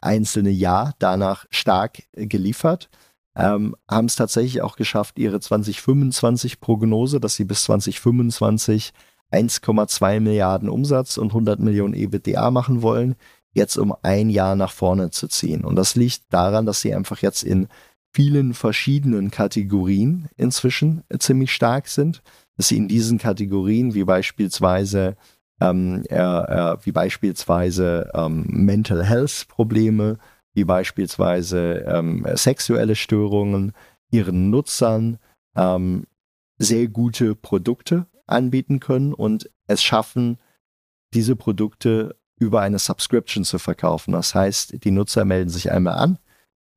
einzelne 0.00 0.50
Jahr 0.50 0.94
danach 0.98 1.46
stark 1.50 2.02
äh, 2.12 2.26
geliefert. 2.26 2.88
Ähm, 3.34 3.74
haben 3.90 4.06
es 4.06 4.16
tatsächlich 4.16 4.60
auch 4.60 4.76
geschafft, 4.76 5.18
ihre 5.18 5.40
2025 5.40 6.60
Prognose, 6.60 7.18
dass 7.18 7.36
sie 7.36 7.44
bis 7.44 7.62
2025 7.62 8.92
1,2 9.32 10.20
Milliarden 10.20 10.68
Umsatz 10.68 11.16
und 11.16 11.28
100 11.28 11.58
Millionen 11.58 11.94
EBITDA 11.94 12.50
machen 12.50 12.82
wollen, 12.82 13.14
jetzt 13.54 13.78
um 13.78 13.94
ein 14.02 14.28
Jahr 14.28 14.56
nach 14.56 14.72
vorne 14.72 15.10
zu 15.10 15.28
ziehen. 15.28 15.64
Und 15.64 15.76
das 15.76 15.96
liegt 15.96 16.24
daran, 16.30 16.66
dass 16.66 16.82
sie 16.82 16.94
einfach 16.94 17.22
jetzt 17.22 17.42
in 17.42 17.68
vielen 18.12 18.54
verschiedenen 18.54 19.30
Kategorien 19.30 20.28
inzwischen 20.36 21.02
ziemlich 21.18 21.52
stark 21.52 21.88
sind, 21.88 22.22
dass 22.56 22.68
sie 22.68 22.76
in 22.76 22.88
diesen 22.88 23.18
Kategorien 23.18 23.94
wie 23.94 24.04
beispielsweise 24.04 25.16
ähm, 25.60 26.04
äh, 26.10 26.16
äh, 26.16 26.76
wie 26.82 26.92
beispielsweise 26.92 28.10
ähm, 28.14 28.44
Mental 28.48 29.04
Health 29.04 29.46
Probleme, 29.48 30.18
wie 30.54 30.64
beispielsweise 30.64 31.84
ähm, 31.86 32.26
sexuelle 32.34 32.96
Störungen 32.96 33.72
ihren 34.10 34.50
Nutzern 34.50 35.18
ähm, 35.56 36.04
sehr 36.58 36.88
gute 36.88 37.34
Produkte 37.34 38.06
anbieten 38.26 38.80
können 38.80 39.14
und 39.14 39.50
es 39.66 39.82
schaffen, 39.82 40.38
diese 41.14 41.36
Produkte 41.36 42.16
über 42.38 42.60
eine 42.60 42.78
Subscription 42.78 43.44
zu 43.44 43.58
verkaufen. 43.58 44.12
Das 44.12 44.34
heißt, 44.34 44.84
die 44.84 44.90
Nutzer 44.90 45.24
melden 45.24 45.50
sich 45.50 45.70
einmal 45.70 45.94
an. 45.94 46.18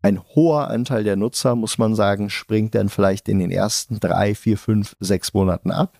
Ein 0.05 0.21
hoher 0.35 0.69
Anteil 0.69 1.03
der 1.03 1.15
Nutzer, 1.15 1.55
muss 1.55 1.79
man 1.79 1.95
sagen, 1.95 2.29
springt 2.29 2.75
dann 2.75 2.89
vielleicht 2.89 3.27
in 3.27 3.39
den 3.39 3.49
ersten 3.49 3.99
drei, 3.99 4.35
vier, 4.35 4.55
fünf, 4.55 4.95
sechs 4.99 5.33
Monaten 5.33 5.71
ab. 5.71 5.99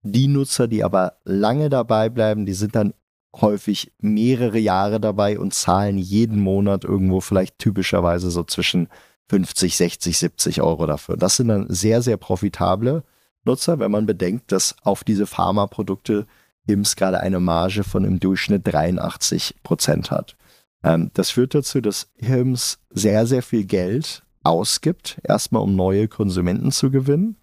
Die 0.00 0.26
Nutzer, 0.26 0.68
die 0.68 0.82
aber 0.82 1.18
lange 1.24 1.68
dabei 1.68 2.08
bleiben, 2.08 2.46
die 2.46 2.54
sind 2.54 2.74
dann 2.74 2.94
häufig 3.36 3.92
mehrere 3.98 4.58
Jahre 4.58 5.00
dabei 5.00 5.38
und 5.38 5.52
zahlen 5.52 5.98
jeden 5.98 6.40
Monat 6.40 6.84
irgendwo 6.84 7.20
vielleicht 7.20 7.58
typischerweise 7.58 8.30
so 8.30 8.42
zwischen 8.42 8.88
50, 9.28 9.76
60, 9.76 10.16
70 10.16 10.62
Euro 10.62 10.86
dafür. 10.86 11.18
Das 11.18 11.36
sind 11.36 11.48
dann 11.48 11.66
sehr, 11.68 12.00
sehr 12.00 12.16
profitable 12.16 13.04
Nutzer, 13.44 13.78
wenn 13.78 13.90
man 13.90 14.06
bedenkt, 14.06 14.50
dass 14.50 14.76
auf 14.82 15.04
diese 15.04 15.26
Pharmaprodukte 15.26 16.26
HIMS 16.66 16.96
gerade 16.96 17.20
eine 17.20 17.38
Marge 17.38 17.84
von 17.84 18.04
im 18.04 18.18
Durchschnitt 18.18 18.62
83 18.64 19.56
Prozent 19.62 20.10
hat. 20.10 20.36
Ähm, 20.82 21.10
das 21.14 21.30
führt 21.30 21.54
dazu, 21.54 21.80
dass 21.80 22.10
HIMS 22.18 22.78
sehr, 22.90 23.26
sehr 23.26 23.42
viel 23.42 23.64
Geld 23.64 24.22
ausgibt, 24.42 25.20
erstmal 25.22 25.62
um 25.62 25.76
neue 25.76 26.08
Konsumenten 26.08 26.72
zu 26.72 26.90
gewinnen 26.90 27.36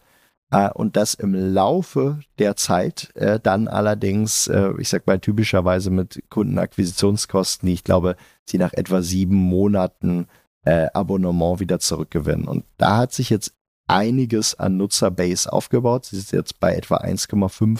äh, 0.51 0.69
und 0.71 0.97
das 0.97 1.13
im 1.13 1.33
Laufe 1.33 2.19
der 2.39 2.55
Zeit 2.55 3.15
äh, 3.15 3.39
dann 3.39 3.67
allerdings, 3.67 4.47
äh, 4.47 4.71
ich 4.79 4.89
sag 4.89 5.05
mal 5.05 5.19
typischerweise 5.19 5.91
mit 5.91 6.23
Kundenakquisitionskosten, 6.29 7.67
die 7.67 7.73
ich 7.73 7.83
glaube, 7.83 8.15
sie 8.45 8.57
nach 8.57 8.73
etwa 8.73 9.01
sieben 9.01 9.35
Monaten 9.35 10.27
Abonnement 10.93 11.61
wieder 11.61 11.79
zurückgewinnen. 11.79 12.47
Und 12.47 12.63
da 12.77 12.97
hat 12.97 13.13
sich 13.13 13.31
jetzt 13.31 13.53
einiges 13.87 14.59
an 14.59 14.77
Nutzerbase 14.77 15.51
aufgebaut. 15.51 16.05
Sie 16.05 16.17
ist 16.17 16.31
jetzt 16.31 16.59
bei 16.59 16.75
etwa 16.75 16.97
1,5 16.97 17.79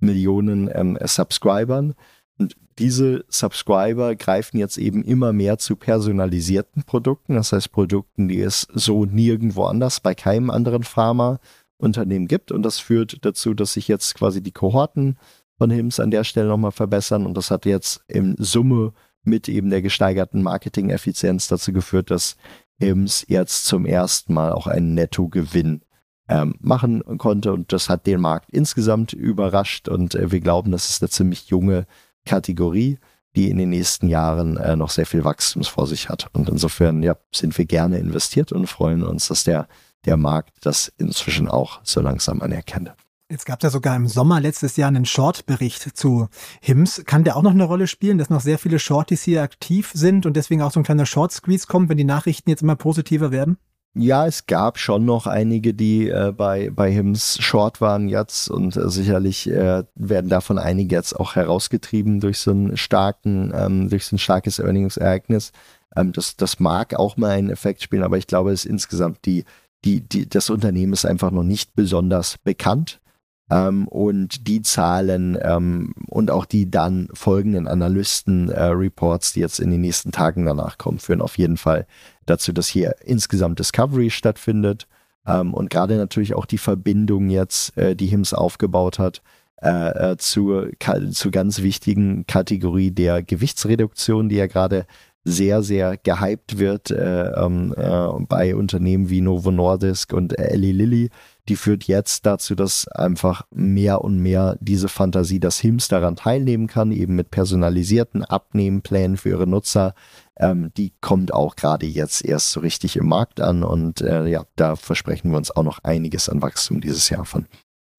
Millionen 0.00 0.68
ähm, 0.74 0.98
Subscribern. 1.02 1.94
Und 2.38 2.56
diese 2.78 3.24
Subscriber 3.28 4.14
greifen 4.16 4.58
jetzt 4.58 4.76
eben 4.76 5.02
immer 5.02 5.32
mehr 5.32 5.58
zu 5.58 5.76
personalisierten 5.76 6.82
Produkten, 6.82 7.34
das 7.34 7.52
heißt 7.52 7.72
Produkten, 7.72 8.28
die 8.28 8.40
es 8.40 8.66
so 8.74 9.06
nirgendwo 9.06 9.64
anders 9.64 10.00
bei 10.00 10.14
keinem 10.14 10.50
anderen 10.50 10.82
Pharma 10.82 11.38
Unternehmen 11.78 12.26
gibt. 12.26 12.52
Und 12.52 12.62
das 12.62 12.78
führt 12.78 13.24
dazu, 13.24 13.54
dass 13.54 13.74
sich 13.74 13.88
jetzt 13.88 14.14
quasi 14.14 14.42
die 14.42 14.52
Kohorten 14.52 15.18
von 15.58 15.70
HIMS 15.70 16.00
an 16.00 16.10
der 16.10 16.24
Stelle 16.24 16.48
nochmal 16.48 16.72
verbessern. 16.72 17.26
Und 17.26 17.36
das 17.36 17.50
hat 17.50 17.66
jetzt 17.66 18.04
in 18.08 18.36
Summe 18.38 18.92
mit 19.22 19.48
eben 19.48 19.70
der 19.70 19.82
gesteigerten 19.82 20.42
Marketing-Effizienz 20.42 21.48
dazu 21.48 21.72
geführt, 21.72 22.10
dass 22.10 22.36
HIMS 22.78 23.24
jetzt 23.28 23.66
zum 23.66 23.86
ersten 23.86 24.34
Mal 24.34 24.52
auch 24.52 24.66
einen 24.66 24.94
Nettogewinn 24.94 25.82
ähm, 26.28 26.54
machen 26.60 27.02
konnte. 27.18 27.52
Und 27.52 27.72
das 27.72 27.88
hat 27.88 28.06
den 28.06 28.20
Markt 28.20 28.50
insgesamt 28.50 29.12
überrascht. 29.12 29.88
Und 29.88 30.14
äh, 30.14 30.30
wir 30.30 30.40
glauben, 30.40 30.72
das 30.72 30.90
ist 30.90 31.02
eine 31.02 31.10
ziemlich 31.10 31.48
junge 31.48 31.86
Kategorie, 32.26 32.98
die 33.34 33.50
in 33.50 33.56
den 33.56 33.70
nächsten 33.70 34.08
Jahren 34.08 34.58
äh, 34.58 34.76
noch 34.76 34.90
sehr 34.90 35.06
viel 35.06 35.24
Wachstums 35.24 35.68
vor 35.68 35.86
sich 35.86 36.10
hat. 36.10 36.28
Und 36.34 36.48
insofern 36.48 37.02
ja, 37.02 37.16
sind 37.32 37.56
wir 37.56 37.64
gerne 37.64 37.98
investiert 37.98 38.52
und 38.52 38.66
freuen 38.66 39.02
uns, 39.02 39.28
dass 39.28 39.44
der 39.44 39.66
der 40.06 40.16
Markt 40.16 40.56
das 40.62 40.92
inzwischen 40.98 41.48
auch 41.48 41.80
so 41.82 42.00
langsam 42.00 42.40
anerkennt. 42.40 42.94
Jetzt 43.28 43.44
gab 43.44 43.58
es 43.58 43.64
ja 43.64 43.70
sogar 43.70 43.96
im 43.96 44.06
Sommer 44.06 44.40
letztes 44.40 44.76
Jahr 44.76 44.86
einen 44.86 45.04
Short-Bericht 45.04 45.96
zu 45.98 46.28
HIMS. 46.60 47.02
Kann 47.06 47.24
der 47.24 47.36
auch 47.36 47.42
noch 47.42 47.50
eine 47.50 47.64
Rolle 47.64 47.88
spielen, 47.88 48.18
dass 48.18 48.30
noch 48.30 48.40
sehr 48.40 48.56
viele 48.56 48.78
Shorties 48.78 49.22
hier 49.22 49.42
aktiv 49.42 49.90
sind 49.94 50.26
und 50.26 50.36
deswegen 50.36 50.62
auch 50.62 50.70
so 50.70 50.78
ein 50.78 50.84
kleiner 50.84 51.06
Short-Squeeze 51.06 51.66
kommt, 51.66 51.88
wenn 51.88 51.96
die 51.96 52.04
Nachrichten 52.04 52.50
jetzt 52.50 52.62
immer 52.62 52.76
positiver 52.76 53.32
werden? 53.32 53.58
Ja, 53.98 54.26
es 54.26 54.44
gab 54.44 54.78
schon 54.78 55.06
noch 55.06 55.26
einige, 55.26 55.72
die 55.72 56.10
äh, 56.10 56.30
bei, 56.36 56.68
bei 56.68 56.92
HIMS 56.92 57.38
Short 57.40 57.80
waren 57.80 58.10
jetzt 58.10 58.50
und 58.50 58.76
äh, 58.76 58.90
sicherlich 58.90 59.48
äh, 59.50 59.84
werden 59.94 60.28
davon 60.28 60.58
einige 60.58 60.94
jetzt 60.94 61.18
auch 61.18 61.34
herausgetrieben 61.34 62.20
durch 62.20 62.38
so 62.40 62.50
einen 62.50 62.76
starken, 62.76 63.54
ähm, 63.56 63.88
durch 63.88 64.04
so 64.04 64.16
ein 64.16 64.18
starkes 64.18 64.58
Earnings-Ereignis. 64.58 65.52
Ähm, 65.96 66.12
das, 66.12 66.36
das 66.36 66.60
mag 66.60 66.94
auch 66.94 67.16
mal 67.16 67.30
einen 67.30 67.48
Effekt 67.48 67.80
spielen, 67.80 68.02
aber 68.02 68.18
ich 68.18 68.26
glaube, 68.26 68.52
es 68.52 68.66
ist 68.66 68.70
insgesamt 68.70 69.24
die, 69.24 69.44
die, 69.86 70.02
die, 70.02 70.28
das 70.28 70.50
Unternehmen 70.50 70.92
ist 70.92 71.06
einfach 71.06 71.30
noch 71.30 71.42
nicht 71.44 71.74
besonders 71.74 72.36
bekannt. 72.36 73.00
Ähm, 73.48 73.86
und 73.86 74.48
die 74.48 74.62
Zahlen 74.62 75.38
ähm, 75.40 75.94
und 76.08 76.30
auch 76.30 76.46
die 76.46 76.70
dann 76.70 77.08
folgenden 77.12 77.68
Analysten-Reports, 77.68 79.30
äh, 79.30 79.34
die 79.34 79.40
jetzt 79.40 79.60
in 79.60 79.70
den 79.70 79.80
nächsten 79.80 80.10
Tagen 80.10 80.46
danach 80.46 80.78
kommen, 80.78 80.98
führen 80.98 81.20
auf 81.20 81.38
jeden 81.38 81.56
Fall 81.56 81.86
dazu, 82.26 82.52
dass 82.52 82.66
hier 82.66 82.96
insgesamt 83.04 83.58
Discovery 83.60 84.10
stattfindet. 84.10 84.88
Ähm, 85.26 85.54
und 85.54 85.70
gerade 85.70 85.96
natürlich 85.96 86.34
auch 86.34 86.46
die 86.46 86.58
Verbindung 86.58 87.30
jetzt, 87.30 87.76
äh, 87.76 87.94
die 87.94 88.06
HIMS 88.06 88.34
aufgebaut 88.34 88.98
hat, 88.98 89.22
äh, 89.62 90.12
äh 90.12 90.16
zur, 90.16 90.70
zu 91.12 91.30
ganz 91.30 91.62
wichtigen 91.62 92.26
Kategorie 92.26 92.90
der 92.90 93.22
Gewichtsreduktion, 93.22 94.28
die 94.28 94.36
ja 94.36 94.48
gerade 94.48 94.86
sehr, 95.26 95.62
sehr 95.62 95.96
gehypt 95.96 96.58
wird 96.58 96.92
äh, 96.92 97.30
ähm, 97.32 97.74
äh, 97.76 98.08
bei 98.28 98.54
Unternehmen 98.54 99.10
wie 99.10 99.20
Novo 99.20 99.50
Nordisk 99.50 100.12
und 100.12 100.38
Eli 100.38 100.70
Lilly, 100.70 101.10
die 101.48 101.56
führt 101.56 101.84
jetzt 101.84 102.26
dazu, 102.26 102.54
dass 102.54 102.88
einfach 102.88 103.42
mehr 103.54 104.02
und 104.02 104.18
mehr 104.18 104.56
diese 104.60 104.88
Fantasie, 104.88 105.40
dass 105.40 105.58
HIMS 105.58 105.88
daran 105.88 106.16
teilnehmen 106.16 106.66
kann, 106.66 106.92
eben 106.92 107.14
mit 107.14 107.30
personalisierten 107.30 108.24
Abnehmplänen 108.24 109.16
für 109.16 109.30
ihre 109.30 109.46
Nutzer, 109.46 109.94
ähm, 110.38 110.70
die 110.76 110.92
kommt 111.00 111.32
auch 111.32 111.56
gerade 111.56 111.86
jetzt 111.86 112.24
erst 112.24 112.50
so 112.50 112.60
richtig 112.60 112.96
im 112.96 113.08
Markt 113.08 113.40
an 113.40 113.62
und 113.62 114.00
äh, 114.00 114.26
ja, 114.26 114.44
da 114.56 114.76
versprechen 114.76 115.30
wir 115.30 115.38
uns 115.38 115.50
auch 115.50 115.62
noch 115.62 115.84
einiges 115.84 116.28
an 116.28 116.42
Wachstum 116.42 116.80
dieses 116.80 117.08
Jahr 117.08 117.24
von. 117.24 117.46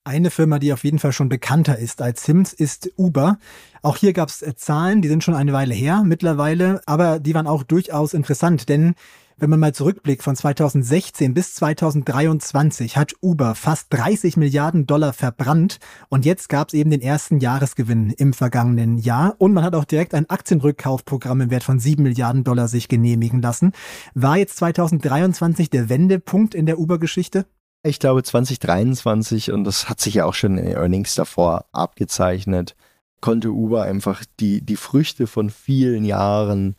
Eine 0.04 0.32
Firma, 0.32 0.58
die 0.58 0.72
auf 0.72 0.86
jeden 0.86 1.00
Fall 1.00 1.12
schon 1.12 1.28
bekannter 1.28 1.78
ist 1.78 2.02
als 2.02 2.24
Sims, 2.24 2.54
ist 2.54 2.90
Uber. 2.96 3.40
Auch 3.82 3.98
hier 3.98 4.14
gab 4.14 4.30
es 4.30 4.42
äh, 4.42 4.56
Zahlen, 4.56 5.02
die 5.02 5.10
sind 5.10 5.24
schon 5.24 5.34
eine 5.34 5.52
Weile 5.52 5.74
her 5.74 6.04
mittlerweile, 6.06 6.82
aber 6.86 7.20
die 7.20 7.34
waren 7.34 7.48
auch 7.48 7.64
durchaus 7.64 8.14
interessant, 8.14 8.70
denn 8.70 8.96
wenn 9.40 9.52
man 9.52 9.60
mal 9.60 9.74
zurückblickt 9.74 10.24
von 10.24 10.36
2016 10.36 11.34
bis 11.34 11.54
2023 11.54 12.98
hat 12.98 13.14
Uber 13.22 13.54
fast 13.54 13.88
30 13.92 14.36
Milliarden 14.36 14.88
Dollar 14.88 15.14
verbrannt 15.14 15.80
und 16.10 16.26
jetzt 16.26 16.50
gab 16.50 16.70
es 16.70 16.74
eben 16.74 16.90
den 16.90 17.02
ersten 17.02 17.40
Jahresgewinn 17.40 18.10
im 18.10 18.34
vergangenen 18.34 18.98
Jahr 18.98 19.36
und 19.38 19.54
man 19.54 19.64
hat 19.64 19.76
auch 19.76 19.86
direkt 19.86 20.16
ein 20.16 20.30
Aktienrückkaufprogramm 20.30 21.42
im 21.42 21.52
Wert 21.52 21.64
von 21.64 21.80
7 21.80 22.02
Milliarden 22.02 22.44
Dollar 22.44 22.68
sich 22.68 22.88
genehmigen 22.88 23.42
lassen. 23.42 23.74
War 24.16 24.38
jetzt 24.38 24.58
2023 24.58 25.70
der 25.70 25.88
Wendepunkt 25.88 26.56
in 26.56 26.66
der 26.66 26.80
Uber-Geschichte? 26.80 27.46
Ich 27.84 28.00
glaube 28.00 28.24
2023, 28.24 29.52
und 29.52 29.64
das 29.64 29.88
hat 29.88 30.02
sich 30.02 30.16
ja 30.16 30.26
auch 30.26 30.34
schon 30.34 30.58
in 30.58 30.66
den 30.66 30.76
Earnings 30.76 31.14
davor 31.14 31.66
abgezeichnet, 31.72 32.76
konnte 33.22 33.52
Uber 33.52 33.84
einfach 33.84 34.24
die, 34.40 34.66
die 34.66 34.76
Früchte 34.76 35.28
von 35.28 35.52
vielen 35.52 36.06
Jahren 36.06 36.76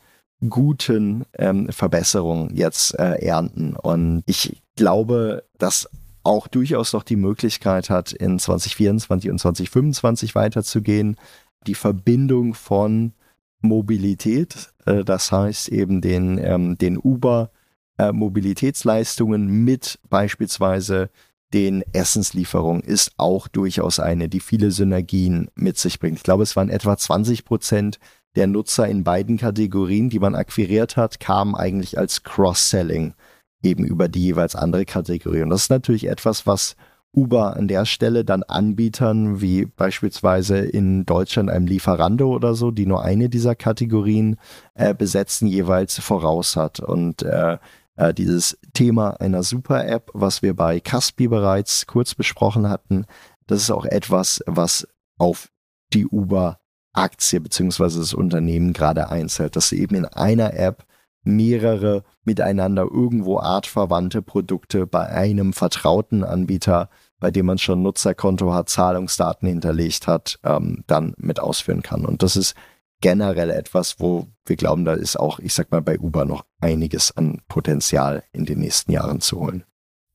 guten 0.49 1.25
ähm, 1.35 1.69
Verbesserungen 1.71 2.55
jetzt 2.55 2.99
äh, 2.99 3.25
ernten. 3.25 3.75
Und 3.75 4.23
ich 4.27 4.63
glaube, 4.77 5.45
dass 5.59 5.89
auch 6.23 6.47
durchaus 6.47 6.93
noch 6.93 7.03
die 7.03 7.17
Möglichkeit 7.17 7.91
hat, 7.91 8.13
in 8.13 8.39
2024 8.39 9.31
und 9.31 9.39
2025 9.39 10.35
weiterzugehen. 10.35 11.17
Die 11.67 11.75
Verbindung 11.75 12.55
von 12.55 13.13
Mobilität, 13.61 14.73
äh, 14.87 15.05
das 15.05 15.33
heißt 15.33 15.69
eben 15.71 16.01
den, 16.01 16.39
ähm, 16.39 16.79
den 16.79 16.99
Uber 16.99 17.51
äh, 17.99 18.13
mit 18.13 19.99
beispielsweise 20.09 21.11
den 21.55 21.83
Essenslieferungen 21.95 22.83
ist 22.83 23.13
auch 23.17 23.49
durchaus 23.49 24.01
eine, 24.01 24.29
die 24.29 24.41
viele 24.41 24.71
Synergien 24.71 25.51
mit 25.55 25.79
sich 25.79 25.99
bringt. 25.99 26.19
Ich 26.19 26.23
glaube, 26.23 26.43
es 26.43 26.57
waren 26.57 26.69
etwa 26.69 26.97
20 26.97 27.45
Prozent 27.45 27.99
der 28.37 28.47
Nutzer 28.47 28.87
in 28.87 29.05
beiden 29.05 29.37
Kategorien, 29.37 30.11
die 30.11 30.19
man 30.19 30.35
akquiriert 30.35 30.97
hat, 30.97 31.21
kamen 31.21 31.55
eigentlich 31.55 31.99
als 31.99 32.23
Cross-Selling 32.23 33.15
eben 33.63 33.85
über 33.85 34.09
die 34.09 34.23
jeweils 34.23 34.55
andere 34.55 34.85
Kategorie. 34.85 35.43
Und 35.43 35.51
das 35.51 35.63
ist 35.63 35.71
natürlich 35.71 36.07
etwas, 36.07 36.47
was 36.47 36.77
Uber 37.13 37.57
an 37.57 37.69
der 37.69 37.85
Stelle 37.87 38.25
dann 38.25 38.43
Anbietern 38.43 39.41
wie 39.41 39.65
beispielsweise 39.65 40.59
in 40.59 41.05
Deutschland 41.07 41.51
einem 41.51 41.67
Lieferando 41.67 42.33
oder 42.33 42.55
so, 42.55 42.71
die 42.71 42.87
nur 42.87 43.03
eine 43.03 43.29
dieser 43.29 43.55
Kategorien 43.55 44.37
äh, 44.75 44.95
besetzen, 44.95 45.49
jeweils 45.49 45.99
voraus 45.99 46.55
hat. 46.55 46.81
Und 46.81 47.23
äh, 47.23 47.59
äh, 47.97 48.15
dieses 48.15 48.59
Thema 48.75 49.21
einer 49.21 49.43
Super-App, 49.43 50.11
was 50.15 50.43
wir 50.43 50.55
bei 50.55 50.81
Caspi 50.81 51.29
bereits 51.29 51.87
kurz 51.87 52.15
besprochen 52.15 52.69
hatten, 52.69 53.07
das 53.47 53.63
ist 53.63 53.71
auch 53.71 53.87
etwas, 53.87 54.43
was 54.47 54.87
auf 55.19 55.51
die 55.95 56.07
Uber-Aktie 56.99 57.41
beziehungsweise 57.41 58.01
das 58.01 58.15
Unternehmen 58.15 58.73
gerade 58.73 59.11
einzahlt, 59.11 59.57
dass 59.57 59.69
sie 59.69 59.81
eben 59.81 59.95
in 59.95 60.05
einer 60.05 60.55
App 60.55 60.85
mehrere 61.23 62.05
miteinander 62.25 62.83
irgendwo 62.83 63.39
artverwandte 63.39 64.23
Produkte 64.23 64.87
bei 64.87 65.09
einem 65.09 65.53
vertrauten 65.53 66.25
Anbieter, 66.25 66.89
bei 67.21 67.31
dem 67.31 67.47
man 67.47 67.59
schon 67.59 67.83
Nutzerkonto 67.83 68.53
hat, 68.55 68.69
Zahlungsdaten 68.69 69.49
hinterlegt 69.49 70.07
hat, 70.07 70.39
ähm, 70.45 70.85
dann 70.87 71.15
mit 71.19 71.41
ausführen 71.41 71.83
kann. 71.83 72.05
Und 72.05 72.23
das 72.23 72.37
ist 72.37 72.55
generell 73.01 73.51
etwas, 73.51 74.01
wo 74.01 74.27
wir 74.47 74.57
glauben, 74.57 74.85
da 74.85 74.95
ist 74.95 75.19
auch, 75.19 75.39
ich 75.39 75.55
sag 75.55 75.71
mal, 75.71 75.83
bei 75.83 75.99
Uber 75.99 76.25
noch 76.25 76.45
einiges 76.61 77.17
an 77.17 77.43
Potenzial 77.49 78.23
in 78.33 78.45
den 78.45 78.61
nächsten 78.61 78.93
Jahren 78.93 79.21
zu 79.21 79.41
holen. 79.41 79.65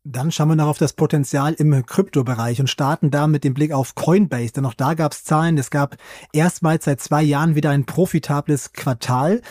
Dann 0.05 0.33
schauen 0.33 0.49
wir 0.49 0.55
noch 0.57 0.67
auf 0.67 0.77
das 0.77 0.91
Potenzial 0.91 1.53
im 1.53 1.85
Kryptobereich 1.85 2.59
und 2.59 2.67
starten 2.67 3.09
da 3.09 3.25
mit 3.25 3.45
dem 3.45 3.53
Blick 3.53 3.71
auf 3.71 3.95
Coinbase, 3.95 4.51
denn 4.51 4.65
auch 4.65 4.73
da 4.73 4.95
gab 4.95 5.13
es 5.13 5.23
Zahlen. 5.23 5.57
Es 5.57 5.69
gab 5.69 5.95
erstmals 6.33 6.83
seit 6.83 6.99
zwei 6.99 7.23
Jahren 7.23 7.55
wieder 7.55 7.69
ein 7.69 7.85
profitables 7.85 8.73
Quartal. 8.73 9.41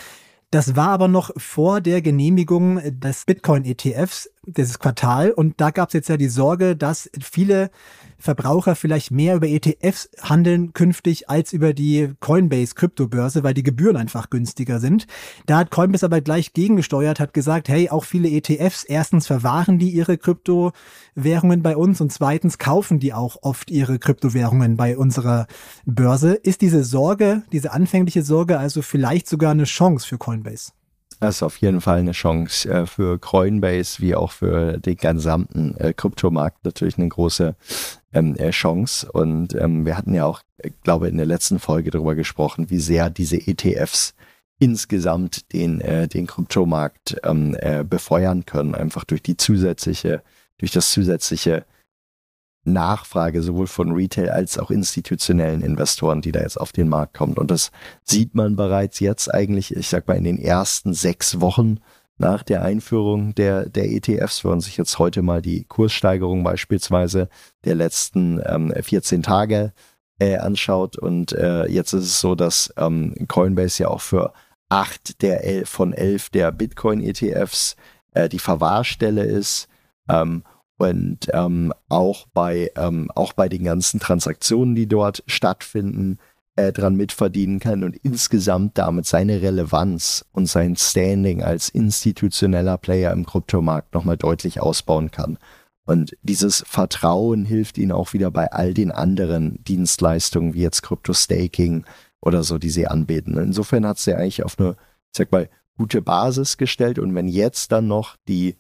Das 0.51 0.77
war 0.77 0.88
aber 0.88 1.09
noch 1.09 1.31
vor 1.38 1.81
der 1.81 2.03
Genehmigung 2.03 2.83
des 3.01 3.25
Bitcoin-ETFs, 3.25 4.29
dieses 4.45 4.79
Quartal. 4.79 5.31
Und 5.31 5.59
da 5.59 5.71
gab 5.71 5.88
es 5.88 5.95
jetzt 5.95 6.11
ja 6.11 6.19
die 6.19 6.29
Sorge, 6.29 6.77
dass 6.77 7.09
viele 7.19 7.71
Verbraucher 8.22 8.76
vielleicht 8.76 9.11
mehr 9.11 9.35
über 9.35 9.48
ETFs 9.48 10.08
handeln 10.20 10.72
künftig 10.72 11.28
als 11.28 11.52
über 11.52 11.74
die 11.74 12.12
Coinbase 12.20 12.76
Kryptobörse, 12.76 13.42
weil 13.42 13.52
die 13.52 13.64
Gebühren 13.64 13.96
einfach 13.96 14.30
günstiger 14.30 14.78
sind. 14.78 15.08
Da 15.46 15.58
hat 15.58 15.72
Coinbase 15.72 16.06
aber 16.06 16.20
gleich 16.20 16.52
gegengesteuert, 16.52 17.18
hat 17.18 17.35
gesagt, 17.35 17.68
hey, 17.68 17.90
auch 17.90 18.04
viele 18.04 18.28
ETFs, 18.28 18.85
erstens 18.85 19.26
verwahren 19.26 19.80
die 19.80 19.90
ihre 19.90 20.18
Kryptowährungen 20.18 21.62
bei 21.64 21.76
uns 21.76 22.00
und 22.00 22.12
zweitens 22.12 22.58
kaufen 22.58 23.00
die 23.00 23.12
auch 23.12 23.38
oft 23.42 23.72
ihre 23.72 23.98
Kryptowährungen 23.98 24.76
bei 24.76 24.96
unserer 24.96 25.48
Börse. 25.85 26.35
Ist 26.35 26.61
diese 26.61 26.85
Sorge, 26.85 27.42
diese 27.50 27.72
anfängliche 27.72 28.22
Sorge 28.22 28.56
also 28.56 28.82
vielleicht 28.82 29.26
sogar 29.28 29.50
eine 29.50 29.64
Chance 29.64 30.06
für 30.06 30.18
Coinbase? 30.18 30.70
Das 31.22 31.37
ist 31.37 31.42
auf 31.44 31.56
jeden 31.58 31.80
Fall 31.80 31.98
eine 31.98 32.12
Chance 32.12 32.68
äh, 32.68 32.87
für 32.87 33.18
Coinbase 33.18 34.00
wie 34.00 34.14
auch 34.14 34.32
für 34.32 34.78
den 34.78 34.96
gesamten 34.96 35.76
äh, 35.76 35.92
Kryptomarkt 35.92 36.64
natürlich 36.64 36.98
eine 36.98 37.08
große 37.08 37.54
ähm, 38.12 38.37
äh, 38.37 38.51
Chance. 38.51 39.11
Und 39.11 39.55
ähm, 39.55 39.87
wir 39.87 39.96
hatten 39.96 40.14
ja 40.14 40.25
auch, 40.25 40.42
äh, 40.59 40.70
glaube 40.83 41.09
in 41.09 41.16
der 41.16 41.27
letzten 41.27 41.59
Folge 41.59 41.90
darüber 41.90 42.14
gesprochen, 42.14 42.70
wie 42.70 42.79
sehr 42.79 43.11
diese 43.11 43.37
ETFs 43.37 44.14
insgesamt 44.59 45.53
den, 45.53 45.81
äh, 45.81 46.07
den 46.07 46.27
Kryptomarkt 46.27 47.16
ähm, 47.25 47.57
äh, 47.59 47.85
befeuern 47.85 48.44
können, 48.46 48.75
einfach 48.75 49.05
durch 49.05 49.22
die 49.22 49.37
zusätzliche, 49.37 50.22
durch 50.59 50.70
das 50.70 50.92
zusätzliche 50.92 51.64
Nachfrage 52.64 53.42
sowohl 53.42 53.66
von 53.66 53.90
Retail 53.92 54.31
als 54.31 54.59
auch 54.59 54.70
institutionellen 54.70 55.62
Investoren, 55.62 56.22
die 56.22 56.31
da 56.31 56.40
jetzt 56.40 56.61
auf 56.61 56.70
den 56.70 56.88
Markt 56.88 57.14
kommen. 57.14 57.37
Und 57.37 57.51
das 57.51 57.72
sieht 58.05 58.37
man 58.37 58.55
bereits 58.55 59.01
jetzt 59.01 59.33
eigentlich, 59.33 59.75
ich 59.75 59.88
sag 59.88 60.07
mal, 60.07 60.16
in 60.16 60.25
den 60.25 60.38
ersten 60.38 60.94
sechs 60.94 61.40
Wochen 61.40 61.79
nach 62.22 62.42
der 62.42 62.62
Einführung 62.62 63.35
der, 63.35 63.68
der 63.68 63.90
ETFs, 63.90 64.44
wenn 64.44 64.52
man 64.52 64.61
sich 64.61 64.76
jetzt 64.78 64.98
heute 64.98 65.20
mal 65.20 65.42
die 65.42 65.64
Kurssteigerung 65.64 66.42
beispielsweise 66.42 67.28
der 67.64 67.74
letzten 67.74 68.40
ähm, 68.46 68.72
14 68.80 69.22
Tage 69.22 69.72
äh, 70.18 70.37
anschaut. 70.37 70.96
Und 70.96 71.32
äh, 71.32 71.66
jetzt 71.66 71.92
ist 71.92 72.04
es 72.04 72.20
so, 72.20 72.35
dass 72.35 72.72
ähm, 72.78 73.14
Coinbase 73.28 73.82
ja 73.82 73.88
auch 73.88 74.00
für 74.00 74.32
acht 74.70 75.20
der 75.20 75.44
elf, 75.44 75.68
von 75.68 75.92
elf 75.92 76.30
der 76.30 76.52
Bitcoin-ETFs 76.52 77.76
äh, 78.14 78.28
die 78.28 78.38
Verwahrstelle 78.38 79.24
ist. 79.24 79.68
Ähm, 80.08 80.44
und 80.78 81.28
ähm, 81.32 81.72
auch, 81.88 82.26
bei, 82.32 82.70
ähm, 82.76 83.11
auch 83.14 83.32
bei 83.35 83.48
den 83.48 83.64
ganzen 83.64 84.00
Transaktionen, 84.00 84.74
die 84.74 84.88
dort 84.88 85.22
stattfinden, 85.26 86.18
äh, 86.57 86.73
dran 86.73 86.97
mitverdienen 86.97 87.61
kann 87.61 87.83
und 87.83 87.97
insgesamt 87.97 88.77
damit 88.79 89.07
seine 89.07 89.41
Relevanz 89.43 90.25
und 90.33 90.47
sein 90.47 90.77
Standing 90.77 91.43
als 91.43 91.69
institutioneller 91.69 92.79
Player 92.79 93.12
im 93.12 93.25
Kryptomarkt 93.25 93.95
nochmal 93.95 94.17
deutlich 94.17 94.61
ausbauen 94.61 95.11
kann. 95.11 95.38
Und 95.85 96.17
dieses 96.23 96.62
Vertrauen 96.67 97.45
hilft 97.45 97.79
ihnen 97.79 97.93
auch 97.93 98.12
wieder 98.12 98.31
bei 98.31 98.53
all 98.53 98.73
den 98.75 98.93
anderen 98.93 99.62
Dienstleistungen, 99.65 100.55
wie 100.55 100.62
jetzt 100.62 100.83
Krypto-Staking 100.83 101.85
oder 102.21 102.45
so, 102.45 102.59
die 102.59 102.71
sie 102.71 102.87
anbieten. 102.87 103.37
Insofern 103.37 103.87
hat 103.87 103.99
sie 103.99 104.15
eigentlich 104.15 104.45
auf 104.45 104.59
eine, 104.59 104.71
ich 104.71 105.17
sag 105.17 105.33
mal, 105.33 105.49
gute 105.77 106.03
Basis 106.03 106.57
gestellt. 106.57 106.99
Und 106.99 107.15
wenn 107.15 107.27
jetzt 107.29 107.73
dann 107.73 107.88
noch 107.88 108.17
die 108.29 108.57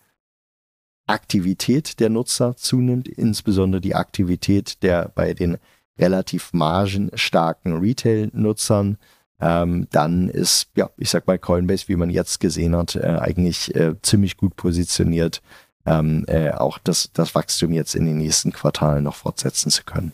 Aktivität 1.06 2.00
der 2.00 2.10
Nutzer 2.10 2.56
zunimmt, 2.56 3.06
insbesondere 3.06 3.80
die 3.80 3.94
Aktivität 3.94 4.82
der 4.82 5.10
bei 5.14 5.34
den 5.34 5.58
relativ 5.98 6.52
margenstarken 6.52 7.78
Retail-Nutzern, 7.78 8.98
ähm, 9.40 9.88
dann 9.90 10.28
ist, 10.28 10.68
ja, 10.76 10.90
ich 10.96 11.10
sag 11.10 11.26
mal, 11.26 11.38
Coinbase, 11.38 11.88
wie 11.88 11.96
man 11.96 12.10
jetzt 12.10 12.40
gesehen 12.40 12.76
hat, 12.76 12.94
äh, 12.94 13.18
eigentlich 13.20 13.74
äh, 13.74 13.94
ziemlich 14.00 14.36
gut 14.36 14.56
positioniert, 14.56 15.42
ähm, 15.84 16.24
äh, 16.28 16.52
auch 16.52 16.78
das, 16.78 17.10
das 17.12 17.34
Wachstum 17.34 17.72
jetzt 17.72 17.94
in 17.94 18.06
den 18.06 18.18
nächsten 18.18 18.52
Quartalen 18.52 19.04
noch 19.04 19.16
fortsetzen 19.16 19.70
zu 19.70 19.82
können. 19.84 20.12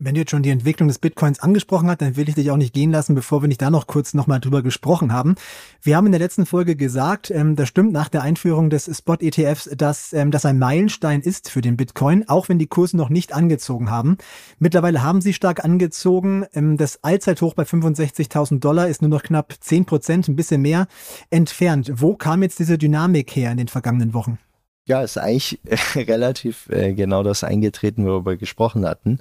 Wenn 0.00 0.14
du 0.14 0.20
jetzt 0.20 0.30
schon 0.30 0.44
die 0.44 0.50
Entwicklung 0.50 0.86
des 0.86 1.00
Bitcoins 1.00 1.40
angesprochen 1.40 1.88
hast, 1.88 2.00
dann 2.00 2.14
will 2.14 2.28
ich 2.28 2.36
dich 2.36 2.52
auch 2.52 2.56
nicht 2.56 2.72
gehen 2.72 2.92
lassen, 2.92 3.16
bevor 3.16 3.42
wir 3.42 3.48
nicht 3.48 3.60
da 3.60 3.68
noch 3.68 3.88
kurz 3.88 4.14
nochmal 4.14 4.38
drüber 4.38 4.62
gesprochen 4.62 5.12
haben. 5.12 5.34
Wir 5.82 5.96
haben 5.96 6.06
in 6.06 6.12
der 6.12 6.20
letzten 6.20 6.46
Folge 6.46 6.76
gesagt, 6.76 7.32
ähm, 7.32 7.56
das 7.56 7.68
stimmt 7.68 7.92
nach 7.92 8.08
der 8.08 8.22
Einführung 8.22 8.70
des 8.70 8.88
Spot-ETFs, 8.96 9.70
dass 9.76 10.12
ähm, 10.12 10.30
das 10.30 10.46
ein 10.46 10.60
Meilenstein 10.60 11.20
ist 11.20 11.50
für 11.50 11.62
den 11.62 11.76
Bitcoin, 11.76 12.28
auch 12.28 12.48
wenn 12.48 12.60
die 12.60 12.68
Kurse 12.68 12.96
noch 12.96 13.08
nicht 13.08 13.32
angezogen 13.32 13.90
haben. 13.90 14.18
Mittlerweile 14.60 15.02
haben 15.02 15.20
sie 15.20 15.32
stark 15.32 15.64
angezogen. 15.64 16.46
Ähm, 16.52 16.76
das 16.76 17.02
Allzeithoch 17.02 17.54
bei 17.54 17.64
65.000 17.64 18.60
Dollar 18.60 18.86
ist 18.86 19.02
nur 19.02 19.10
noch 19.10 19.24
knapp 19.24 19.52
10 19.58 19.84
Prozent, 19.84 20.28
ein 20.28 20.36
bisschen 20.36 20.62
mehr 20.62 20.86
entfernt. 21.30 21.90
Wo 21.96 22.14
kam 22.14 22.44
jetzt 22.44 22.60
diese 22.60 22.78
Dynamik 22.78 23.34
her 23.34 23.50
in 23.50 23.58
den 23.58 23.68
vergangenen 23.68 24.14
Wochen? 24.14 24.38
Ja, 24.86 25.02
ist 25.02 25.18
eigentlich 25.18 25.58
relativ 25.96 26.68
äh, 26.70 26.94
genau 26.94 27.24
das 27.24 27.42
eingetreten, 27.42 28.06
worüber 28.06 28.30
wir 28.30 28.36
gesprochen 28.36 28.86
hatten 28.86 29.18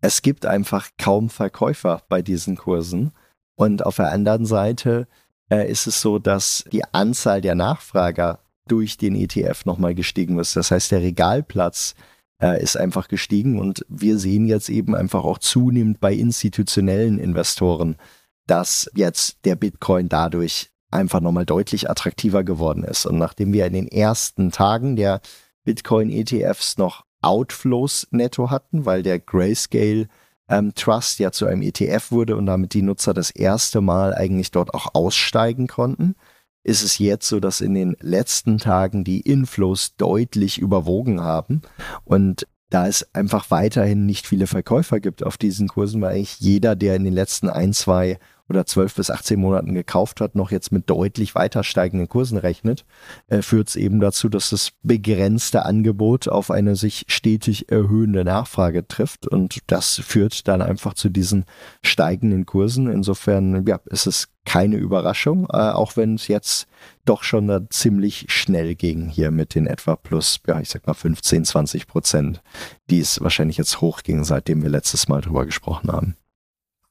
es 0.00 0.22
gibt 0.22 0.46
einfach 0.46 0.88
kaum 0.98 1.28
Verkäufer 1.28 2.02
bei 2.08 2.22
diesen 2.22 2.56
Kursen. 2.56 3.12
Und 3.54 3.84
auf 3.84 3.96
der 3.96 4.12
anderen 4.12 4.46
Seite 4.46 5.06
äh, 5.50 5.70
ist 5.70 5.86
es 5.86 6.00
so, 6.00 6.18
dass 6.18 6.64
die 6.72 6.84
Anzahl 6.92 7.40
der 7.40 7.54
Nachfrager 7.54 8.40
durch 8.66 8.96
den 8.96 9.14
ETF 9.14 9.64
nochmal 9.64 9.94
gestiegen 9.94 10.38
ist. 10.38 10.56
Das 10.56 10.70
heißt, 10.70 10.92
der 10.92 11.02
Regalplatz 11.02 11.94
äh, 12.40 12.62
ist 12.62 12.76
einfach 12.76 13.08
gestiegen 13.08 13.58
und 13.58 13.84
wir 13.88 14.18
sehen 14.18 14.46
jetzt 14.46 14.68
eben 14.68 14.94
einfach 14.94 15.24
auch 15.24 15.38
zunehmend 15.38 16.00
bei 16.00 16.14
institutionellen 16.14 17.18
Investoren, 17.18 17.96
dass 18.46 18.90
jetzt 18.94 19.44
der 19.44 19.56
Bitcoin 19.56 20.08
dadurch 20.08 20.70
einfach 20.90 21.20
nochmal 21.20 21.46
deutlich 21.46 21.90
attraktiver 21.90 22.42
geworden 22.44 22.84
ist. 22.84 23.06
Und 23.06 23.18
nachdem 23.18 23.52
wir 23.52 23.66
in 23.66 23.74
den 23.74 23.88
ersten 23.88 24.50
Tagen 24.50 24.96
der 24.96 25.20
Bitcoin-ETFs 25.64 26.78
noch 26.78 27.04
Outflows 27.22 28.08
netto 28.10 28.50
hatten, 28.50 28.84
weil 28.84 29.02
der 29.02 29.18
Grayscale 29.18 30.08
ähm, 30.48 30.74
Trust 30.74 31.18
ja 31.18 31.32
zu 31.32 31.46
einem 31.46 31.62
ETF 31.62 32.10
wurde 32.10 32.36
und 32.36 32.46
damit 32.46 32.74
die 32.74 32.82
Nutzer 32.82 33.14
das 33.14 33.30
erste 33.30 33.80
Mal 33.80 34.14
eigentlich 34.14 34.50
dort 34.50 34.74
auch 34.74 34.94
aussteigen 34.94 35.68
konnten, 35.68 36.16
ist 36.62 36.82
es 36.82 36.98
jetzt 36.98 37.28
so, 37.28 37.40
dass 37.40 37.60
in 37.60 37.74
den 37.74 37.96
letzten 38.00 38.58
Tagen 38.58 39.04
die 39.04 39.20
Inflows 39.20 39.96
deutlich 39.96 40.58
überwogen 40.58 41.20
haben. 41.20 41.62
Und 42.04 42.46
da 42.68 42.86
es 42.86 43.14
einfach 43.14 43.50
weiterhin 43.50 44.06
nicht 44.06 44.26
viele 44.26 44.46
Verkäufer 44.46 45.00
gibt 45.00 45.24
auf 45.24 45.36
diesen 45.36 45.68
Kursen, 45.68 46.00
weil 46.02 46.16
eigentlich 46.16 46.38
jeder, 46.40 46.76
der 46.76 46.96
in 46.96 47.04
den 47.04 47.14
letzten 47.14 47.48
ein, 47.48 47.72
zwei 47.72 48.18
oder 48.50 48.66
12 48.66 48.96
bis 48.96 49.10
18 49.10 49.38
Monaten 49.38 49.74
gekauft 49.74 50.20
hat, 50.20 50.34
noch 50.34 50.50
jetzt 50.50 50.72
mit 50.72 50.90
deutlich 50.90 51.34
weiter 51.36 51.62
steigenden 51.62 52.08
Kursen 52.08 52.36
rechnet, 52.36 52.84
äh, 53.28 53.42
führt 53.42 53.68
es 53.68 53.76
eben 53.76 54.00
dazu, 54.00 54.28
dass 54.28 54.50
das 54.50 54.72
begrenzte 54.82 55.64
Angebot 55.64 56.28
auf 56.28 56.50
eine 56.50 56.74
sich 56.74 57.04
stetig 57.06 57.70
erhöhende 57.70 58.24
Nachfrage 58.24 58.86
trifft 58.86 59.26
und 59.28 59.60
das 59.68 60.02
führt 60.04 60.48
dann 60.48 60.62
einfach 60.62 60.94
zu 60.94 61.08
diesen 61.08 61.44
steigenden 61.82 62.44
Kursen. 62.44 62.90
Insofern 62.90 63.64
ja, 63.66 63.78
ist 63.86 64.06
es 64.06 64.28
keine 64.44 64.76
Überraschung, 64.76 65.46
äh, 65.52 65.56
auch 65.56 65.96
wenn 65.96 66.16
es 66.16 66.26
jetzt 66.26 66.66
doch 67.04 67.22
schon 67.22 67.46
da 67.46 67.60
ziemlich 67.70 68.26
schnell 68.28 68.74
ging 68.74 69.08
hier 69.08 69.30
mit 69.30 69.54
den 69.54 69.66
etwa 69.66 69.94
plus, 69.94 70.40
ja, 70.48 70.60
ich 70.60 70.70
sag 70.70 70.86
mal 70.88 70.94
15, 70.94 71.44
20 71.44 71.86
Prozent, 71.86 72.42
die 72.90 72.98
es 72.98 73.20
wahrscheinlich 73.20 73.58
jetzt 73.58 73.80
hochging, 73.80 74.24
seitdem 74.24 74.62
wir 74.62 74.70
letztes 74.70 75.06
Mal 75.06 75.20
drüber 75.20 75.46
gesprochen 75.46 75.92
haben. 75.92 76.16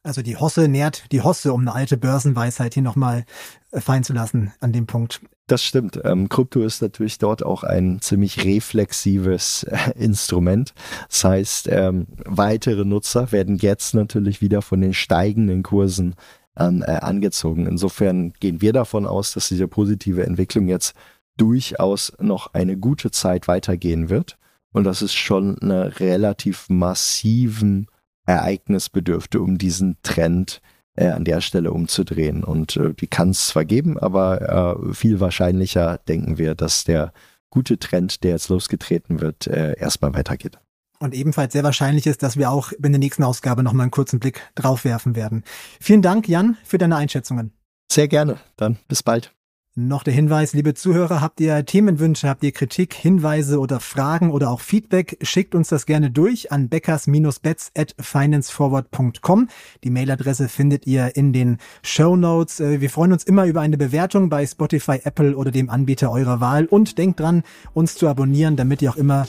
Also 0.04 0.22
die 0.22 0.38
Hosse 0.38 0.68
nährt 0.68 1.12
die 1.12 1.22
Hosse, 1.22 1.52
um 1.52 1.62
eine 1.62 1.74
alte 1.74 1.98
Börsenweisheit 1.98 2.74
hier 2.74 2.84
nochmal 2.84 3.26
äh, 3.72 3.82
fallen 3.82 4.04
zu 4.04 4.14
lassen 4.14 4.54
an 4.62 4.72
dem 4.72 4.88
Punkt. 4.88 5.22
Das 5.48 5.64
stimmt. 5.64 6.00
Ähm, 6.04 6.30
Krypto 6.30 6.62
ist 6.62 6.82
natürlich 6.82 7.18
dort 7.18 7.44
auch 7.44 7.64
ein 7.64 8.00
ziemlich 8.02 8.46
reflexives 8.46 9.64
äh, 9.64 9.92
Instrument. 9.96 10.74
Das 11.10 11.24
heißt, 11.24 11.70
ähm, 11.72 12.08
weitere 12.26 12.86
Nutzer 12.86 13.32
werden 13.32 13.58
jetzt 13.58 13.94
natürlich 13.94 14.42
wieder 14.42 14.62
von 14.62 14.80
den 14.80 14.94
steigenden 14.94 15.64
Kursen 15.64 16.16
ähm, 16.56 16.84
äh, 16.86 16.92
angezogen. 16.92 17.66
Insofern 17.66 18.34
gehen 18.40 18.62
wir 18.62 18.74
davon 18.74 19.06
aus, 19.06 19.34
dass 19.34 19.50
diese 19.50 19.68
positive 19.68 20.26
Entwicklung 20.26 20.68
jetzt 20.68 20.94
durchaus 21.36 22.14
noch 22.20 22.54
eine 22.54 22.78
gute 22.78 23.12
Zeit 23.12 23.48
weitergehen 23.48 24.10
wird 24.10 24.38
und 24.72 24.84
dass 24.84 25.02
es 25.02 25.14
schon 25.14 25.58
eine 25.60 26.00
relativ 26.00 26.70
massiven 26.70 27.88
Ereignis 28.30 28.90
bedürfte, 28.90 29.42
um 29.42 29.58
diesen 29.58 29.98
Trend 30.04 30.62
äh, 30.96 31.08
an 31.08 31.26
der 31.26 31.42
Stelle 31.42 31.72
umzudrehen. 31.72 32.44
Und 32.44 32.78
äh, 32.78 32.94
die 32.94 33.08
kann 33.08 33.32
es 33.32 33.48
zwar 33.48 33.66
geben, 33.66 33.98
aber 33.98 34.78
äh, 34.90 34.94
viel 34.94 35.20
wahrscheinlicher 35.20 35.98
denken 36.08 36.38
wir, 36.38 36.56
dass 36.56 36.84
der 36.84 37.12
gute 37.50 37.80
Trend, 37.80 38.24
der 38.24 38.32
jetzt 38.32 38.50
losgetreten 38.50 39.22
wird, 39.22 39.48
äh, 39.48 39.78
erstmal 39.78 40.14
weitergeht. 40.14 40.60
Und 41.00 41.14
ebenfalls 41.14 41.54
sehr 41.54 41.64
wahrscheinlich 41.64 42.06
ist, 42.06 42.24
dass 42.24 42.38
wir 42.38 42.52
auch 42.52 42.74
in 42.74 42.92
der 42.92 43.00
nächsten 43.00 43.24
Ausgabe 43.24 43.64
nochmal 43.64 43.84
einen 43.86 43.92
kurzen 43.92 44.20
Blick 44.20 44.42
drauf 44.56 44.84
werfen 44.84 45.16
werden. 45.16 45.44
Vielen 45.80 46.02
Dank, 46.02 46.28
Jan, 46.28 46.58
für 46.64 46.78
deine 46.78 46.98
Einschätzungen. 46.98 47.54
Sehr 47.90 48.10
gerne. 48.10 48.38
Dann 48.58 48.78
bis 48.88 49.02
bald. 49.02 49.34
Noch 49.76 50.02
der 50.02 50.14
Hinweis, 50.14 50.54
liebe 50.54 50.74
Zuhörer, 50.74 51.22
habt 51.22 51.40
ihr 51.40 51.64
Themenwünsche, 51.64 52.28
habt 52.28 52.44
ihr 52.44 52.52
Kritik, 52.52 52.96
Hinweise 52.96 53.60
oder 53.60 53.80
Fragen 53.80 54.32
oder 54.32 54.50
auch 54.50 54.62
Feedback, 54.62 55.20
schickt 55.22 55.54
uns 55.54 55.70
das 55.70 55.86
gerne 55.86 56.10
durch 56.10 56.52
an 56.52 56.70
beckers-bets 56.70 57.72
at 57.78 57.96
financeforward.com. 58.00 59.48
Die 59.84 59.90
Mailadresse 59.92 60.50
findet 60.50 60.88
ihr 60.88 61.16
in 61.16 61.34
den 61.34 61.58
Show 61.84 62.16
Notes. 62.16 62.60
Äh, 62.60 62.82
wir 62.82 62.90
freuen 62.90 63.14
uns 63.14 63.24
immer 63.24 63.46
über 63.46 63.62
eine 63.62 63.78
Bewertung 63.78 64.30
bei 64.30 64.46
Spotify, 64.48 65.02
Apple 65.04 65.38
oder 65.38 65.52
dem 65.52 65.70
Anbieter 65.70 66.12
eurer 66.12 66.42
Wahl 66.42 66.66
und 66.66 66.98
denkt 66.98 67.20
dran, 67.20 67.44
uns 67.74 67.94
zu 67.96 68.08
abonnieren, 68.08 68.56
damit 68.56 68.82
ihr 68.82 68.90
auch 68.90 68.98
immer 68.98 69.28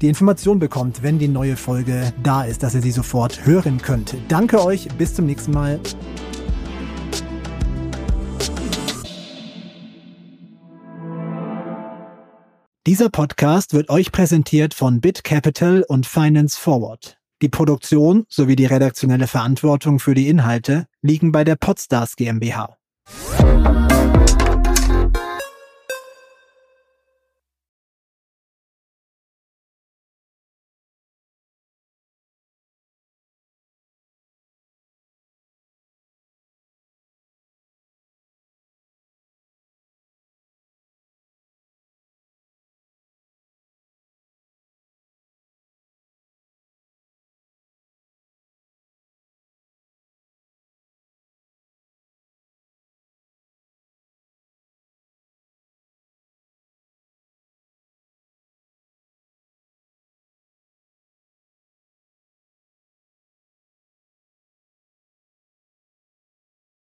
die 0.00 0.08
Information 0.08 0.58
bekommt, 0.58 1.02
wenn 1.02 1.18
die 1.18 1.28
neue 1.28 1.56
Folge 1.56 2.14
da 2.22 2.44
ist, 2.44 2.62
dass 2.62 2.74
ihr 2.74 2.82
sie 2.82 2.92
sofort 2.92 3.44
hören 3.44 3.82
könnt. 3.82 4.16
Danke 4.28 4.64
euch, 4.64 4.88
bis 4.96 5.14
zum 5.14 5.26
nächsten 5.26 5.52
Mal. 5.52 5.78
Dieser 12.84 13.10
Podcast 13.10 13.74
wird 13.74 13.90
euch 13.90 14.10
präsentiert 14.10 14.74
von 14.74 15.00
BitCapital 15.00 15.84
und 15.86 16.04
Finance 16.04 16.58
Forward. 16.58 17.16
Die 17.40 17.48
Produktion 17.48 18.24
sowie 18.28 18.56
die 18.56 18.66
redaktionelle 18.66 19.28
Verantwortung 19.28 20.00
für 20.00 20.14
die 20.14 20.28
Inhalte 20.28 20.86
liegen 21.00 21.30
bei 21.30 21.44
der 21.44 21.54
Podstars 21.54 22.16
GmbH. 22.16 22.76